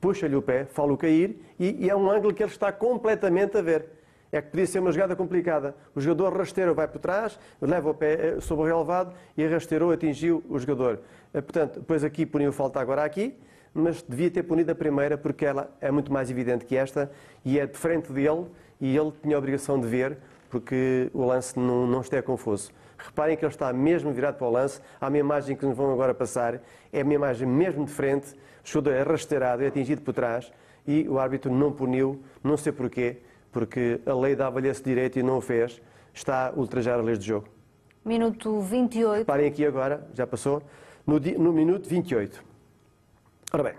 [0.00, 3.62] puxa-lhe o pé, fala-o cair e, e é um ângulo que ele está completamente a
[3.62, 3.86] ver
[4.32, 5.76] é que podia ser uma jogada complicada.
[5.94, 9.92] O jogador rasteiro vai por trás, leva o pé eh, sobre o relevado e rasteirou,
[9.92, 11.00] atingiu o jogador.
[11.34, 13.36] Eh, portanto, depois aqui puniu falta agora aqui,
[13.74, 17.12] mas devia ter punido a primeira porque ela é muito mais evidente que esta
[17.44, 18.46] e é de frente dele
[18.80, 20.16] e ele tinha a obrigação de ver
[20.48, 22.72] porque o lance não, não está confuso.
[22.96, 24.80] Reparem que ele está mesmo virado para o lance.
[25.00, 26.60] Há uma imagem que nos vão agora passar,
[26.90, 30.50] é uma imagem mesmo de frente, o jogador é rasteirado, é atingido por trás
[30.86, 33.18] e o árbitro não puniu, não sei porquê
[33.52, 35.80] porque a lei dava-lhe esse direito e não o fez,
[36.12, 37.46] está a ultrajar as leis do jogo.
[38.04, 39.26] Minuto 28.
[39.26, 40.62] Parem aqui agora, já passou,
[41.06, 42.42] no, no minuto 28.
[43.52, 43.74] Ora bem,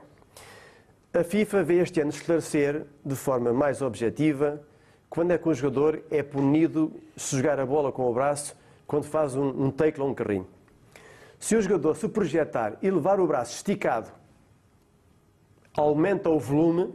[1.13, 4.61] a FIFA veio este ano esclarecer de forma mais objetiva
[5.09, 8.55] quando é que um jogador é punido se jogar a bola com o braço
[8.87, 10.47] quando faz um, um take ou um carrinho.
[11.39, 14.11] Se o jogador se projetar e levar o braço esticado,
[15.75, 16.93] aumenta o volume,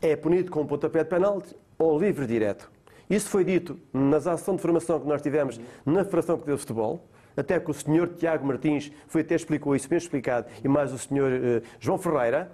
[0.00, 2.70] é punido com um pontapé de penalti ou livre direto.
[3.08, 7.06] Isso foi dito nas ações de formação que nós tivemos na Federação Portuguesa de Futebol,
[7.36, 10.98] até que o senhor Tiago Martins foi até explicou isso bem explicado, e mais o
[10.98, 12.50] senhor uh, João Ferreira,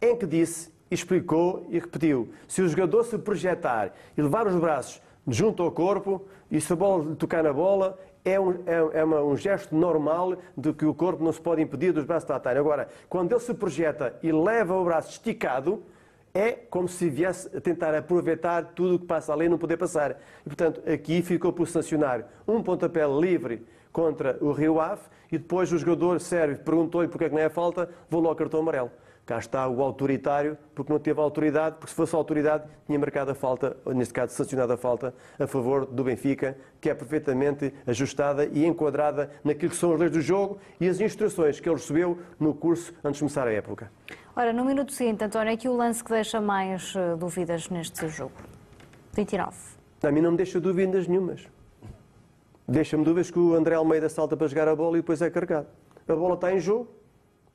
[0.00, 5.00] em que disse, explicou e repetiu, se o jogador se projetar e levar os braços
[5.26, 9.22] junto ao corpo, e se a bola tocar na bola, é um, é, é uma,
[9.22, 12.58] um gesto normal de que o corpo não se pode impedir dos braços tratarem.
[12.58, 15.82] Agora, quando ele se projeta e leva o braço esticado,
[16.34, 19.76] é como se viesse a tentar aproveitar tudo o que passa ali e não poder
[19.76, 20.20] passar.
[20.44, 25.72] E, portanto, aqui ficou por sancionar um pontapé livre contra o Rio Ave e depois
[25.72, 28.90] o jogador serve, perguntou-lhe porque é que não é falta, vou logo cartão amarelo.
[29.24, 33.34] Cá está o autoritário, porque não teve autoridade, porque se fosse autoridade tinha marcado a
[33.34, 38.66] falta, neste caso sancionado a falta, a favor do Benfica, que é perfeitamente ajustada e
[38.66, 42.52] enquadrada naquilo que são as leis do jogo e as instruções que ele recebeu no
[42.52, 43.90] curso antes de começar a época.
[44.36, 48.08] Ora, no minuto seguinte, António, é que o lance que deixa mais uh, dúvidas neste
[48.08, 48.34] jogo?
[49.12, 49.56] 29.
[50.02, 51.46] A mim não me deixa dúvidas nenhumas.
[52.66, 55.68] Deixa-me dúvidas que o André Almeida salta para jogar a bola e depois é carregado.
[56.08, 56.88] A bola está em jogo,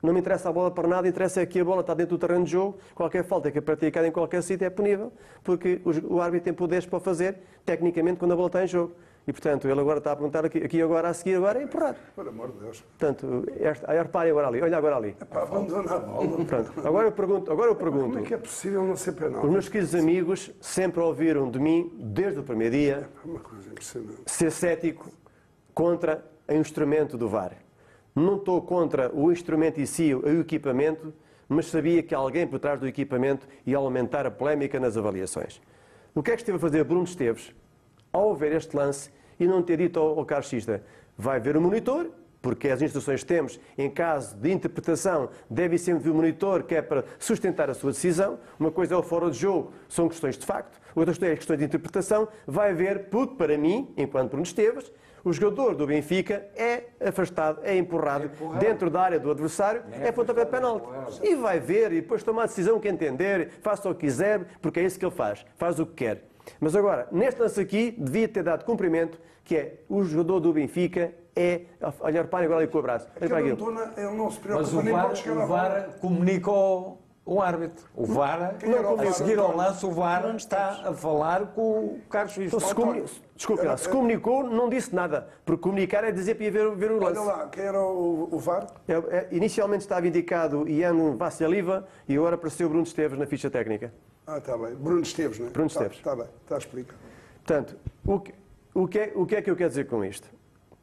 [0.02, 2.26] não me interessa a bola para nada, interessa é que a bola está dentro do
[2.26, 5.12] terreno de jogo, qualquer falta que é praticada em qualquer sítio é punível,
[5.44, 8.94] porque o árbitro tem poderes para fazer, tecnicamente, quando a bola está em jogo.
[9.30, 11.94] E, portanto, ele agora está a perguntar aqui, aqui agora, a seguir, agora é empurrar.
[12.16, 12.80] Por amor de Deus.
[12.80, 15.16] Portanto, esta, aí reparem agora ali, olha agora ali.
[15.20, 16.44] Epá, abandona a bola.
[16.44, 18.08] Pronto, agora eu pergunto, agora eu pergunto.
[18.08, 19.44] Como é que é possível não ser penal?
[19.44, 24.22] Os meus queridos amigos sempre ouviram de mim, desde o primeiro dia, uma coisa impressionante.
[24.26, 25.08] ser cético
[25.72, 27.52] contra o instrumento do VAR.
[28.16, 31.14] Não estou contra o instrumento em si, o equipamento,
[31.48, 35.62] mas sabia que alguém por trás do equipamento ia aumentar a polémica nas avaliações.
[36.16, 37.54] O que é que esteve a fazer Bruno Esteves
[38.12, 40.82] ao ver este lance e não ter dito ao, ao Carlos Xista,
[41.16, 42.10] vai ver o monitor,
[42.42, 46.74] porque as instruções que temos, em caso de interpretação, deve sempre vir o monitor, que
[46.74, 48.38] é para sustentar a sua decisão.
[48.58, 50.80] Uma coisa é o fora de jogo, são questões de facto.
[50.94, 52.28] Outra questão é questões de interpretação.
[52.46, 54.90] Vai ver, porque para mim, enquanto Bruno Esteves,
[55.22, 58.58] o jogador do Benfica é afastado, é empurrado, é empurrado.
[58.58, 60.86] dentro da área do adversário, é, é pontapé de penalti.
[61.22, 64.80] E vai ver e depois tomar a decisão que entender, faça o que quiser, porque
[64.80, 66.29] é isso que ele faz, faz o que quer.
[66.60, 71.12] Mas agora, neste lance aqui, devia ter dado cumprimento, que é o jogador do Benfica
[71.34, 71.62] é.
[72.00, 73.08] Olha, reparem agora ali com o braço.
[73.20, 77.86] Ele não se preocupa Mas o VAR, o VAR comunica ao, o árbitro.
[77.94, 82.32] O VAR, não, a seguir ao lance, o VAR está a falar com o Carlos
[82.32, 82.56] Xista.
[82.56, 83.04] Então, se comuni...
[83.36, 85.28] Desculpe, lá, se comunicou, não disse nada.
[85.44, 87.18] Porque comunicar é dizer para ir ver, ver o lance.
[87.18, 88.66] Olha lá, quem era o, o VAR?
[88.86, 93.92] É, é, inicialmente estava indicado Ian Vassiliva e agora apareceu Bruno Esteves na ficha técnica.
[94.30, 94.76] Ah, está bem.
[94.76, 95.50] Bruno Esteves, não é?
[95.50, 95.96] Bruno Esteves.
[95.96, 97.00] Está, está bem, está explicado.
[97.44, 97.76] Portanto,
[98.06, 98.32] o que,
[98.72, 100.28] o, que é, o que é que eu quero dizer com isto?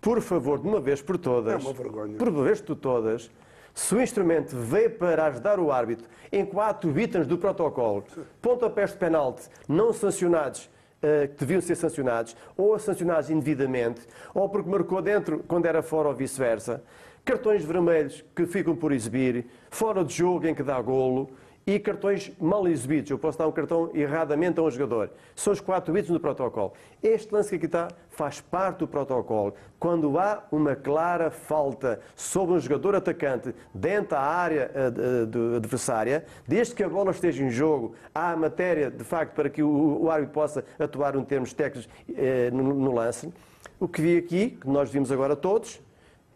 [0.02, 2.18] Por favor, de uma vez por todas, é uma vergonha.
[2.18, 3.32] por uma vez por todas,
[3.74, 8.04] se o instrumento veio para ajudar o árbitro em quatro itens do protocolo,
[8.42, 14.02] pontapés de penalti não sancionados, uh, que deviam ser sancionados, ou sancionados indevidamente,
[14.34, 16.84] ou porque marcou dentro quando era fora ou vice-versa,
[17.24, 21.30] cartões vermelhos que ficam por exibir, fora de jogo em que dá golo,
[21.68, 23.12] e cartões mal exibidos.
[23.12, 25.12] Eu posso dar um cartão erradamente a um jogador.
[25.36, 26.72] São os quatro itens do protocolo.
[27.04, 29.54] Este lance que aqui está faz parte do protocolo.
[29.78, 36.74] Quando há uma clara falta sobre um jogador atacante dentro da área uh, adversária, desde
[36.74, 40.64] que a bola esteja em jogo, há matéria, de facto, para que o, árbitro possa
[40.80, 41.90] atuar em termos técnicos
[42.54, 43.32] no, no lance.
[43.78, 45.82] O que vi aqui, que nós vimos agora todos,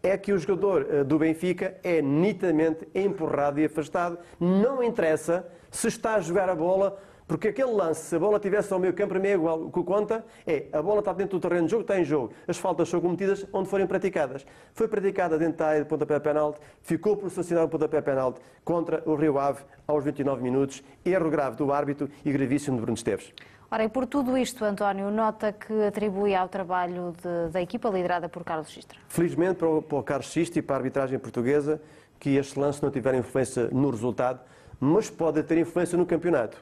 [0.03, 4.17] é que o jogador uh, do Benfica é nitidamente empurrado e afastado.
[4.39, 6.97] Não interessa se está a jogar a bola
[7.31, 9.61] porque aquele lance, se a bola estivesse ao meio campo, para mim é igual.
[9.61, 12.33] O que conta é a bola está dentro do terreno de jogo, está em jogo.
[12.45, 14.45] As faltas são cometidas onde forem praticadas.
[14.73, 19.01] Foi praticada dentro da área de pontapé penalti, ficou por sancionar o pontapé penalti contra
[19.05, 20.83] o Rio Ave aos 29 minutos.
[21.05, 23.33] Erro grave do árbitro e gravíssimo de Bruno Esteves.
[23.73, 28.27] Ora, e por tudo isto, António, nota que atribui ao trabalho de, da equipa liderada
[28.27, 28.99] por Carlos Sistra?
[29.07, 31.81] Felizmente para o, para o Carlos Sistra e para a arbitragem portuguesa,
[32.19, 34.41] que este lance não tiver influência no resultado,
[34.77, 36.61] mas pode ter influência no campeonato.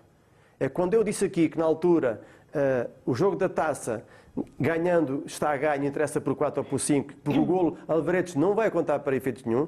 [0.60, 2.22] É quando eu disse aqui que na altura
[2.54, 4.06] uh, o jogo da taça
[4.60, 8.54] ganhando está a ganho, interessa por 4 ou por 5, porque o golo Alvaretes não
[8.54, 9.68] vai contar para efeito nenhum,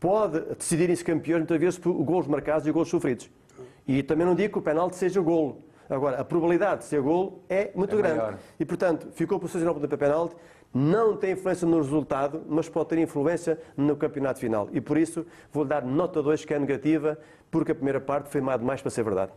[0.00, 3.30] pode decidirem-se campeões muitas vezes por golos marcados e golos sofridos.
[3.86, 5.69] E também não digo que o penalti seja golo.
[5.90, 8.18] Agora, a probabilidade de ser golo é muito é grande.
[8.18, 8.38] Maior.
[8.60, 10.36] E, portanto, ficou por sancionar o penalti,
[10.72, 14.68] não tem influência no resultado, mas pode ter influência no campeonato final.
[14.72, 17.18] E por isso vou dar nota 2, que é negativa,
[17.50, 19.32] porque a primeira parte foi mais para ser verdade.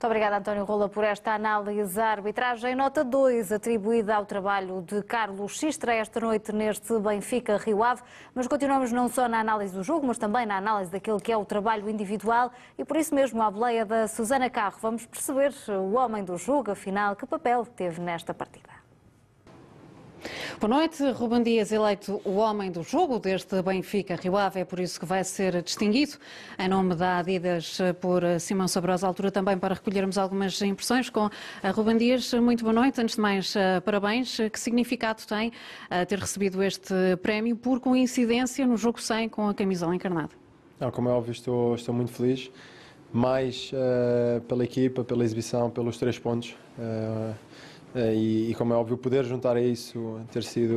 [0.00, 2.74] Muito obrigada, António Rola, por esta análise à arbitragem.
[2.74, 8.00] Nota 2, atribuída ao trabalho de Carlos Xistra esta noite neste Benfica Rio Ave.
[8.34, 11.36] Mas continuamos não só na análise do jogo, mas também na análise daquele que é
[11.36, 14.78] o trabalho individual e por isso mesmo à boleia da Susana Carro.
[14.80, 18.79] Vamos perceber o homem do jogo, afinal, que papel teve nesta partida.
[20.60, 21.02] Boa noite.
[21.12, 25.06] Ruben Dias, eleito o homem do jogo deste Benfica Rio Ave, é por isso que
[25.06, 26.12] vai ser distinguido.
[26.58, 31.28] Em nome da Adidas por Simão Sabrosa, altura também para recolhermos algumas impressões com
[31.74, 32.32] Ruben Dias.
[32.34, 33.00] Muito boa noite.
[33.00, 34.36] Antes de mais, eh, parabéns.
[34.52, 35.52] Que significado tem
[35.90, 40.30] eh, ter recebido este prémio por coincidência no jogo 100 com a camisola encarnada?
[40.78, 42.50] Não, como é óbvio, estou, estou muito feliz.
[43.12, 46.56] Mais uh, pela equipa, pela exibição, pelos três pontos.
[46.78, 47.34] Uh,
[47.94, 50.74] e, e, como é óbvio, poder juntar a isso, ter sido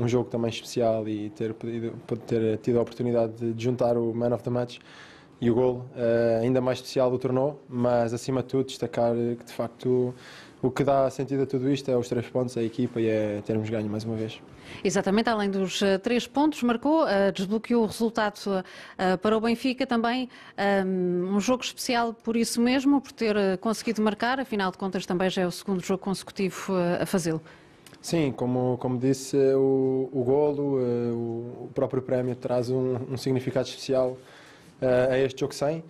[0.00, 1.92] um jogo também especial e ter, podido,
[2.26, 4.78] ter tido a oportunidade de juntar o Man of the Match
[5.40, 9.44] e o gol, uh, ainda mais especial o tornou, mas acima de tudo destacar que
[9.44, 10.14] de facto
[10.64, 13.42] o que dá sentido a tudo isto é os três pontos, a equipa e é
[13.44, 14.40] termos ganho mais uma vez.
[14.82, 19.86] Exatamente, além dos uh, três pontos, marcou, uh, desbloqueou o resultado uh, para o Benfica
[19.86, 20.30] também.
[20.86, 25.28] Um, um jogo especial por isso mesmo, por ter conseguido marcar, afinal de contas também
[25.28, 27.42] já é o segundo jogo consecutivo a fazê-lo.
[28.00, 30.78] Sim, como, como disse, o, o golo,
[31.64, 34.16] o próprio prémio traz um, um significado especial
[35.10, 35.82] a este jogo 100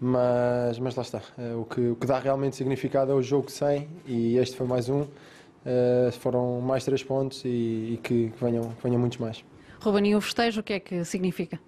[0.00, 1.20] mas, mas lá está.
[1.38, 4.66] Eh, o que, o que dá realmente significado é o jogo 100 e este foi
[4.66, 5.02] mais um.
[5.02, 9.44] Uh, foram mais três pontos e, e que, que, venham, que venham muitos mais.
[9.80, 11.60] Ruben, e o festejo o que é que significa?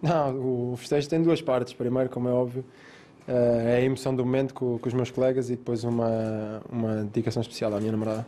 [0.00, 1.74] Não, o festejo tem duas partes.
[1.74, 2.64] Primeiro, como é óbvio,
[3.28, 7.04] uh, é a emoção do momento com, com, os meus colegas e depois uma, uma
[7.04, 8.24] dedicação especial à minha namorada.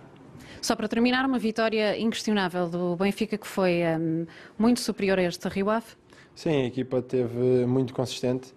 [0.60, 4.26] Só para terminar, uma vitória inquestionável do Benfica que foi um,
[4.58, 5.86] muito superior a este Rio Ave?
[6.34, 8.52] Sim, a equipa teve muito consistente.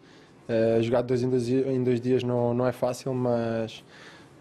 [0.50, 3.84] Uh, jogar dois em dois, em dois dias não, não é fácil, mas,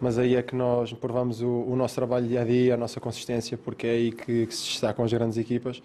[0.01, 2.99] mas aí é que nós provamos o, o nosso trabalho dia a dia, a nossa
[2.99, 5.83] consistência, porque é aí que, que se está com as grandes equipas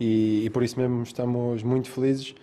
[0.00, 2.34] e, e, por isso mesmo estamos muito felizes.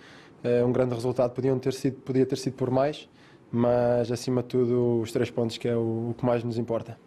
[0.41, 3.09] Uh, um grande resultado podiam ter sido, podia ter sido por mais,
[3.51, 6.97] mas acima de tudo os três pontos que é o, o que mais nos importa.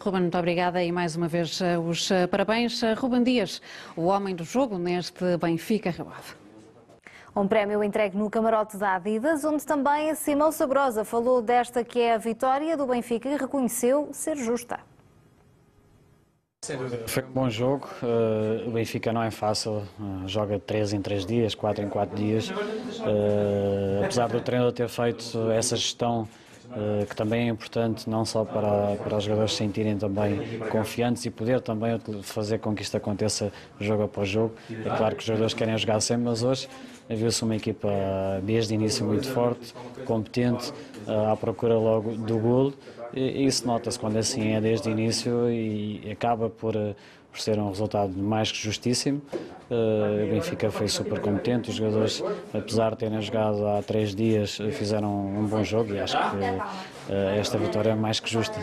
[0.00, 2.80] Ruben, muito obrigada e mais uma vez eh, os parabéns.
[2.96, 3.60] Ruben Dias,
[3.96, 6.47] o homem do jogo neste Benfica Ave.
[7.38, 12.14] Um prémio entregue no camarote da Adidas, onde também Simão Sabrosa falou desta que é
[12.14, 14.80] a vitória do Benfica e reconheceu ser justa.
[17.06, 17.88] Foi um bom jogo.
[18.02, 19.84] Uh, o Benfica não é fácil.
[20.00, 22.50] Uh, joga 3 em 3 dias, 4 em 4 dias.
[22.50, 26.47] Uh, apesar do treinador ter feito essa gestão eh,
[27.08, 31.30] que também é importante não só para, para os jogadores se sentirem também confiantes e
[31.30, 34.54] poder também fazer com que isto aconteça jogo após jogo.
[34.70, 36.68] É claro que os jogadores querem jogar sempre, mas hoje
[37.08, 37.88] viu-se uma equipa
[38.42, 40.72] desde o início muito forte, competente,
[41.06, 42.74] eh, à procura logo do golo.
[43.14, 46.94] E isso nota-se quando assim é desde o início e acaba por eh,
[47.38, 49.22] por ser um resultado mais que justíssimo.
[49.70, 54.58] Uh, o Benfica foi super competente, os jogadores, apesar de terem jogado há três dias,
[54.72, 58.58] fizeram um bom jogo e acho que uh, esta vitória é mais que justa.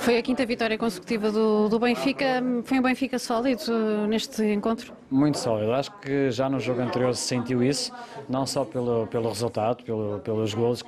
[0.00, 2.42] Foi a quinta vitória consecutiva do, do Benfica.
[2.64, 4.92] Foi um Benfica sólido neste encontro?
[5.10, 5.72] Muito sólido.
[5.72, 7.92] Acho que já no jogo anterior se sentiu isso,
[8.28, 10.84] não só pelo, pelo resultado, pelo, pelos gols.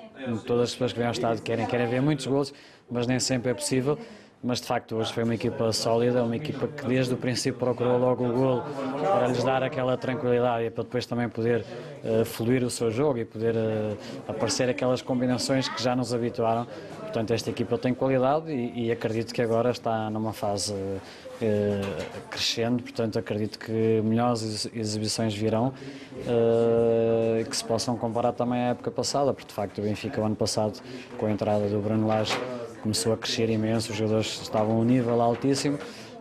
[0.47, 2.53] Todas as pessoas que vêm ao estádio querem, querem ver muitos gols,
[2.91, 3.99] mas nem sempre é possível
[4.45, 7.97] mas de facto hoje foi uma equipa sólida, uma equipa que desde o princípio procurou
[7.99, 8.65] logo o golo
[9.01, 11.65] para lhes dar aquela tranquilidade e para depois também poder
[12.05, 13.97] uh, fluir o seu jogo e poder uh,
[14.29, 16.67] aparecer aquelas combinações que já nos habituaram.
[17.01, 21.01] Portanto, esta equipa tem qualidade e, e acredito que agora está numa fase uh,
[22.29, 25.73] crescendo, portanto acredito que melhores exibições virão
[27.41, 30.25] e que se possam comparar também à época passada, porque de facto o Benfica o
[30.25, 30.81] ano passado
[31.17, 32.37] com a entrada do Bruno Lage
[32.85, 35.79] começou a crescer imenso, os jogadores estavam a um nível altíssimo.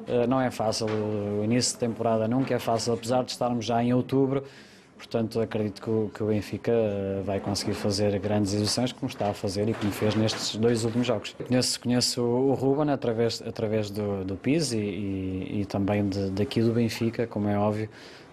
[0.08, 3.84] Eh, não é fácil, o início de temporada nunca é fácil, apesar de estarmos já
[3.84, 4.44] em outubro.
[4.98, 9.30] Portanto, acredito que o, que o Benfica eh, vai conseguir fazer grandes exibições, como está
[9.30, 11.36] a fazer e como fez nestes dois últimos jogos.
[11.46, 16.62] Conheço, conheço o Ruben através, através do, do PIS e, e, e também de, daqui
[16.62, 17.90] do Benfica, como é óbvio.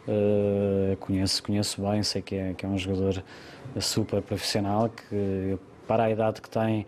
[0.06, 3.22] Uh, conheço, conheço bem, sei que é, que é um jogador
[3.80, 6.86] super profissional, que para a idade que tem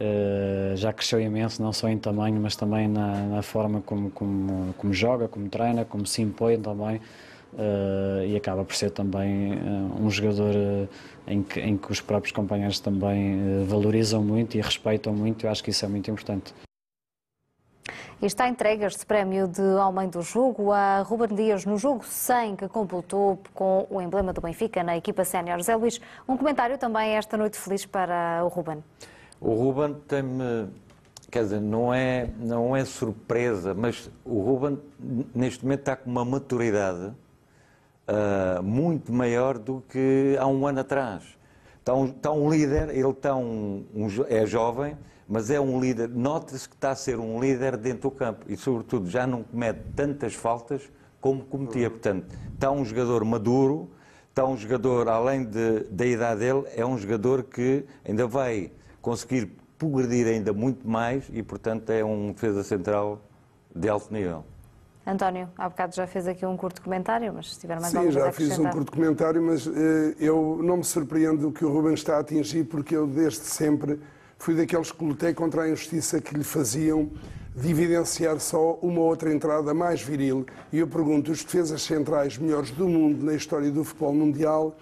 [0.00, 4.74] Uh, já cresceu imenso, não só em tamanho, mas também na, na forma como, como,
[4.76, 7.00] como, joga, como treina, como se impõe também.
[7.52, 10.52] Uh, e acaba por ser também uh, um jogador
[11.28, 15.46] em que, em, que, os próprios companheiros também valorizam muito e respeitam muito.
[15.46, 16.52] Eu acho que isso é muito importante.
[18.20, 22.56] E está entregue este prémio de Homem do Jogo a Ruben Dias no jogo 100
[22.56, 25.62] que completou com o emblema do Benfica na equipa sénior.
[25.62, 28.82] Zé Luís, um comentário também esta noite feliz para o Ruben.
[29.44, 30.70] O Ruben tem-me.
[31.30, 34.78] Quer dizer, não é, não é surpresa, mas o Ruben
[35.34, 37.12] neste momento está com uma maturidade
[38.08, 41.24] uh, muito maior do que há um ano atrás.
[41.78, 44.96] Está um, está um líder, ele está um, um, é jovem,
[45.28, 46.08] mas é um líder.
[46.08, 49.80] Nota-se que está a ser um líder dentro do campo e, sobretudo, já não comete
[49.94, 50.90] tantas faltas
[51.20, 51.90] como cometia.
[51.90, 53.90] Portanto, está um jogador maduro,
[54.30, 58.72] está um jogador, além de, da idade dele, é um jogador que ainda vai
[59.04, 63.20] conseguir progredir ainda muito mais e, portanto, é um defesa central
[63.76, 64.44] de alto nível.
[65.06, 68.32] António, há bocado já fez aqui um curto comentário, mas se tiver mais Sim, já
[68.32, 69.72] fiz um curto comentário, mas uh,
[70.18, 74.00] eu não me surpreendo o que o Ruben está a atingir, porque eu desde sempre
[74.38, 77.10] fui daqueles que lutei contra a injustiça que lhe faziam
[77.54, 80.46] de evidenciar só uma outra entrada mais viril.
[80.72, 84.74] E eu pergunto, os defesas centrais melhores do mundo na história do futebol mundial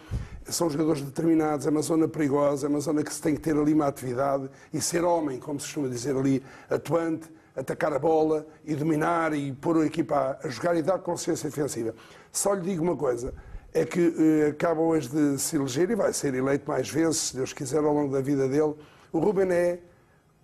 [0.47, 3.57] são jogadores determinados, é uma zona perigosa, é uma zona que se tem que ter
[3.57, 8.47] ali uma atividade e ser homem, como se costuma dizer ali, atuante, atacar a bola
[8.65, 11.95] e dominar e pôr a equipa a jogar e dar consciência defensiva.
[12.31, 13.35] Só lhe digo uma coisa,
[13.75, 17.37] é que eh, acaba hoje de se eleger e vai ser eleito mais vezes, se
[17.37, 18.75] Deus quiser, ao longo da vida dele.
[19.13, 19.79] O Ruben é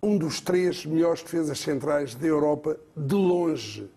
[0.02, 3.90] um dos três melhores defesas centrais da Europa, de longe.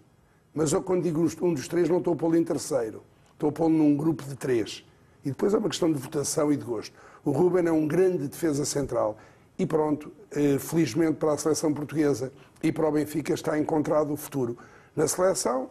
[0.54, 3.04] Mas eu, quando digo um dos três, não estou a pô-lo em terceiro.
[3.34, 4.86] Estou a pô-lo num grupo de três.
[5.24, 6.96] E depois é uma questão de votação e de gosto.
[7.24, 9.18] O Ruben é um grande defesa central.
[9.58, 12.32] E pronto, eh, felizmente para a seleção portuguesa
[12.64, 14.58] e para o Benfica está encontrado o futuro.
[14.96, 15.70] Na seleção,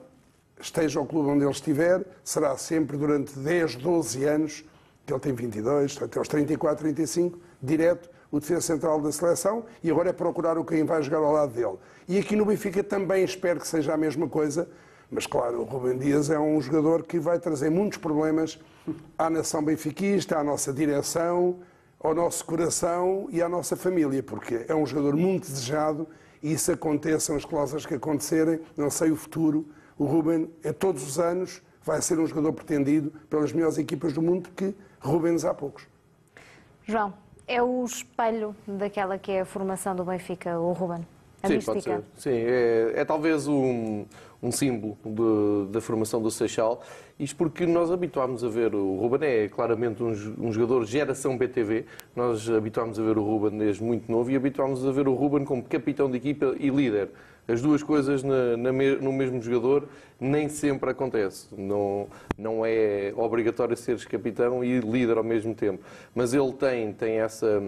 [0.61, 4.64] esteja o clube onde ele estiver, será sempre durante 10, 12 anos,
[5.05, 9.90] que ele tem 22, até aos 34, 35, direto o defesa central da seleção e
[9.90, 11.76] agora é procurar o quem vai jogar ao lado dele.
[12.09, 14.68] E aqui no Benfica também espero que seja a mesma coisa,
[15.11, 18.59] mas claro, o Rubem Dias é um jogador que vai trazer muitos problemas
[19.19, 21.59] à nação benfiquista, à nossa direção,
[21.99, 26.07] ao nosso coração e à nossa família, porque é um jogador muito desejado
[26.43, 29.67] e isso aconteçam as cláusulas que acontecerem, não sei o futuro,
[29.99, 34.23] o Ruben, é todos os anos, vai ser um jogador pretendido pelas melhores equipas do
[34.23, 35.87] mundo, porque Rubens há poucos.
[36.87, 37.13] João,
[37.47, 41.07] é o espelho daquela que é a formação do Benfica, o Ruben?
[41.43, 41.73] A Sim, mística.
[41.73, 42.05] pode ser.
[42.17, 44.05] Sim, é, é talvez um,
[44.43, 46.82] um símbolo de, da formação do Seixal.
[47.18, 51.84] Isto porque nós habituámos a ver o Ruben, é claramente um, um jogador geração BTV.
[52.16, 55.45] Nós habituámos a ver o Ruben desde muito novo e habituámos a ver o Ruben
[55.45, 57.11] como capitão de equipa e líder.
[57.47, 59.88] As duas coisas na, na, no mesmo jogador
[60.18, 61.49] nem sempre acontece.
[61.57, 62.07] Não,
[62.38, 65.82] não é obrigatório seres capitão e líder ao mesmo tempo.
[66.14, 67.61] Mas ele tem, tem, essa,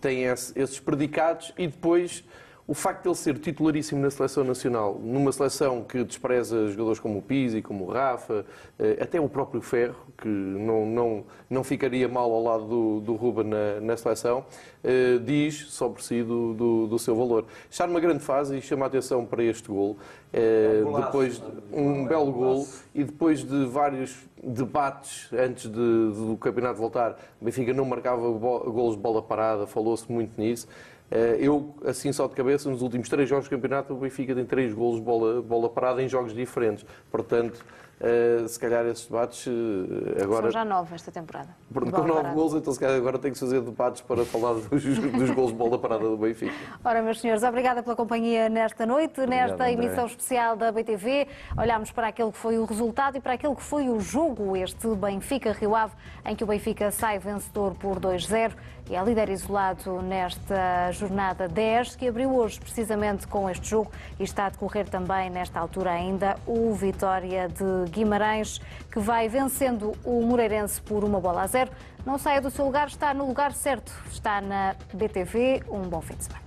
[0.00, 2.24] tem esse, esses predicados e depois
[2.66, 7.18] o facto de ele ser titularíssimo na seleção nacional, numa seleção que despreza jogadores como
[7.18, 8.46] o Pizzi, como o Rafa,
[8.78, 13.14] eh, até o próprio Ferro, que não, não, não ficaria mal ao lado do, do
[13.16, 14.46] Ruben na, na seleção,
[14.82, 17.44] eh, diz sobre si do, do, do seu valor.
[17.70, 19.98] Está numa grande fase e chama a atenção para este gol.
[20.32, 27.18] Eh, depois um belo gol e depois de vários debates antes de, do campeonato voltar,
[27.40, 30.66] o Benfica não marcava golos de bola parada, falou-se muito nisso.
[31.10, 34.44] Eh, Eu, assim só de cabeça, nos últimos três jogos do campeonato, o Benfica tem
[34.44, 36.84] três golos de bola, bola parada em jogos diferentes.
[37.10, 37.64] Portanto,
[38.00, 40.42] eh, se calhar esses debates eh, agora.
[40.44, 41.48] São já nove esta temporada.
[41.72, 42.34] Pronto, De com nove parada.
[42.34, 45.52] golos, então se calhar agora tem que se fazer debates para falar dos, dos golos
[45.52, 46.52] de bola parada do Benfica.
[46.84, 49.72] Ora, meus senhores, obrigada pela companhia nesta noite, nesta André.
[49.72, 51.28] emissão especial da BTV.
[51.56, 54.88] Olhámos para aquele que foi o resultado e para aquele que foi o jogo, este
[54.88, 55.92] Benfica-Rio Ave,
[56.24, 58.52] em que o Benfica sai vencedor por 2-0
[58.90, 63.90] é é líder isolado nesta jornada 10, que abriu hoje precisamente com este jogo
[64.20, 69.92] e está a decorrer também nesta altura ainda o Vitória de Guimarães, que vai vencendo
[70.04, 71.70] o Moreirense por uma bola a zero.
[72.04, 73.92] Não saia do seu lugar, está no lugar certo.
[74.10, 75.62] Está na BTV.
[75.68, 76.44] Um bom fim de semana.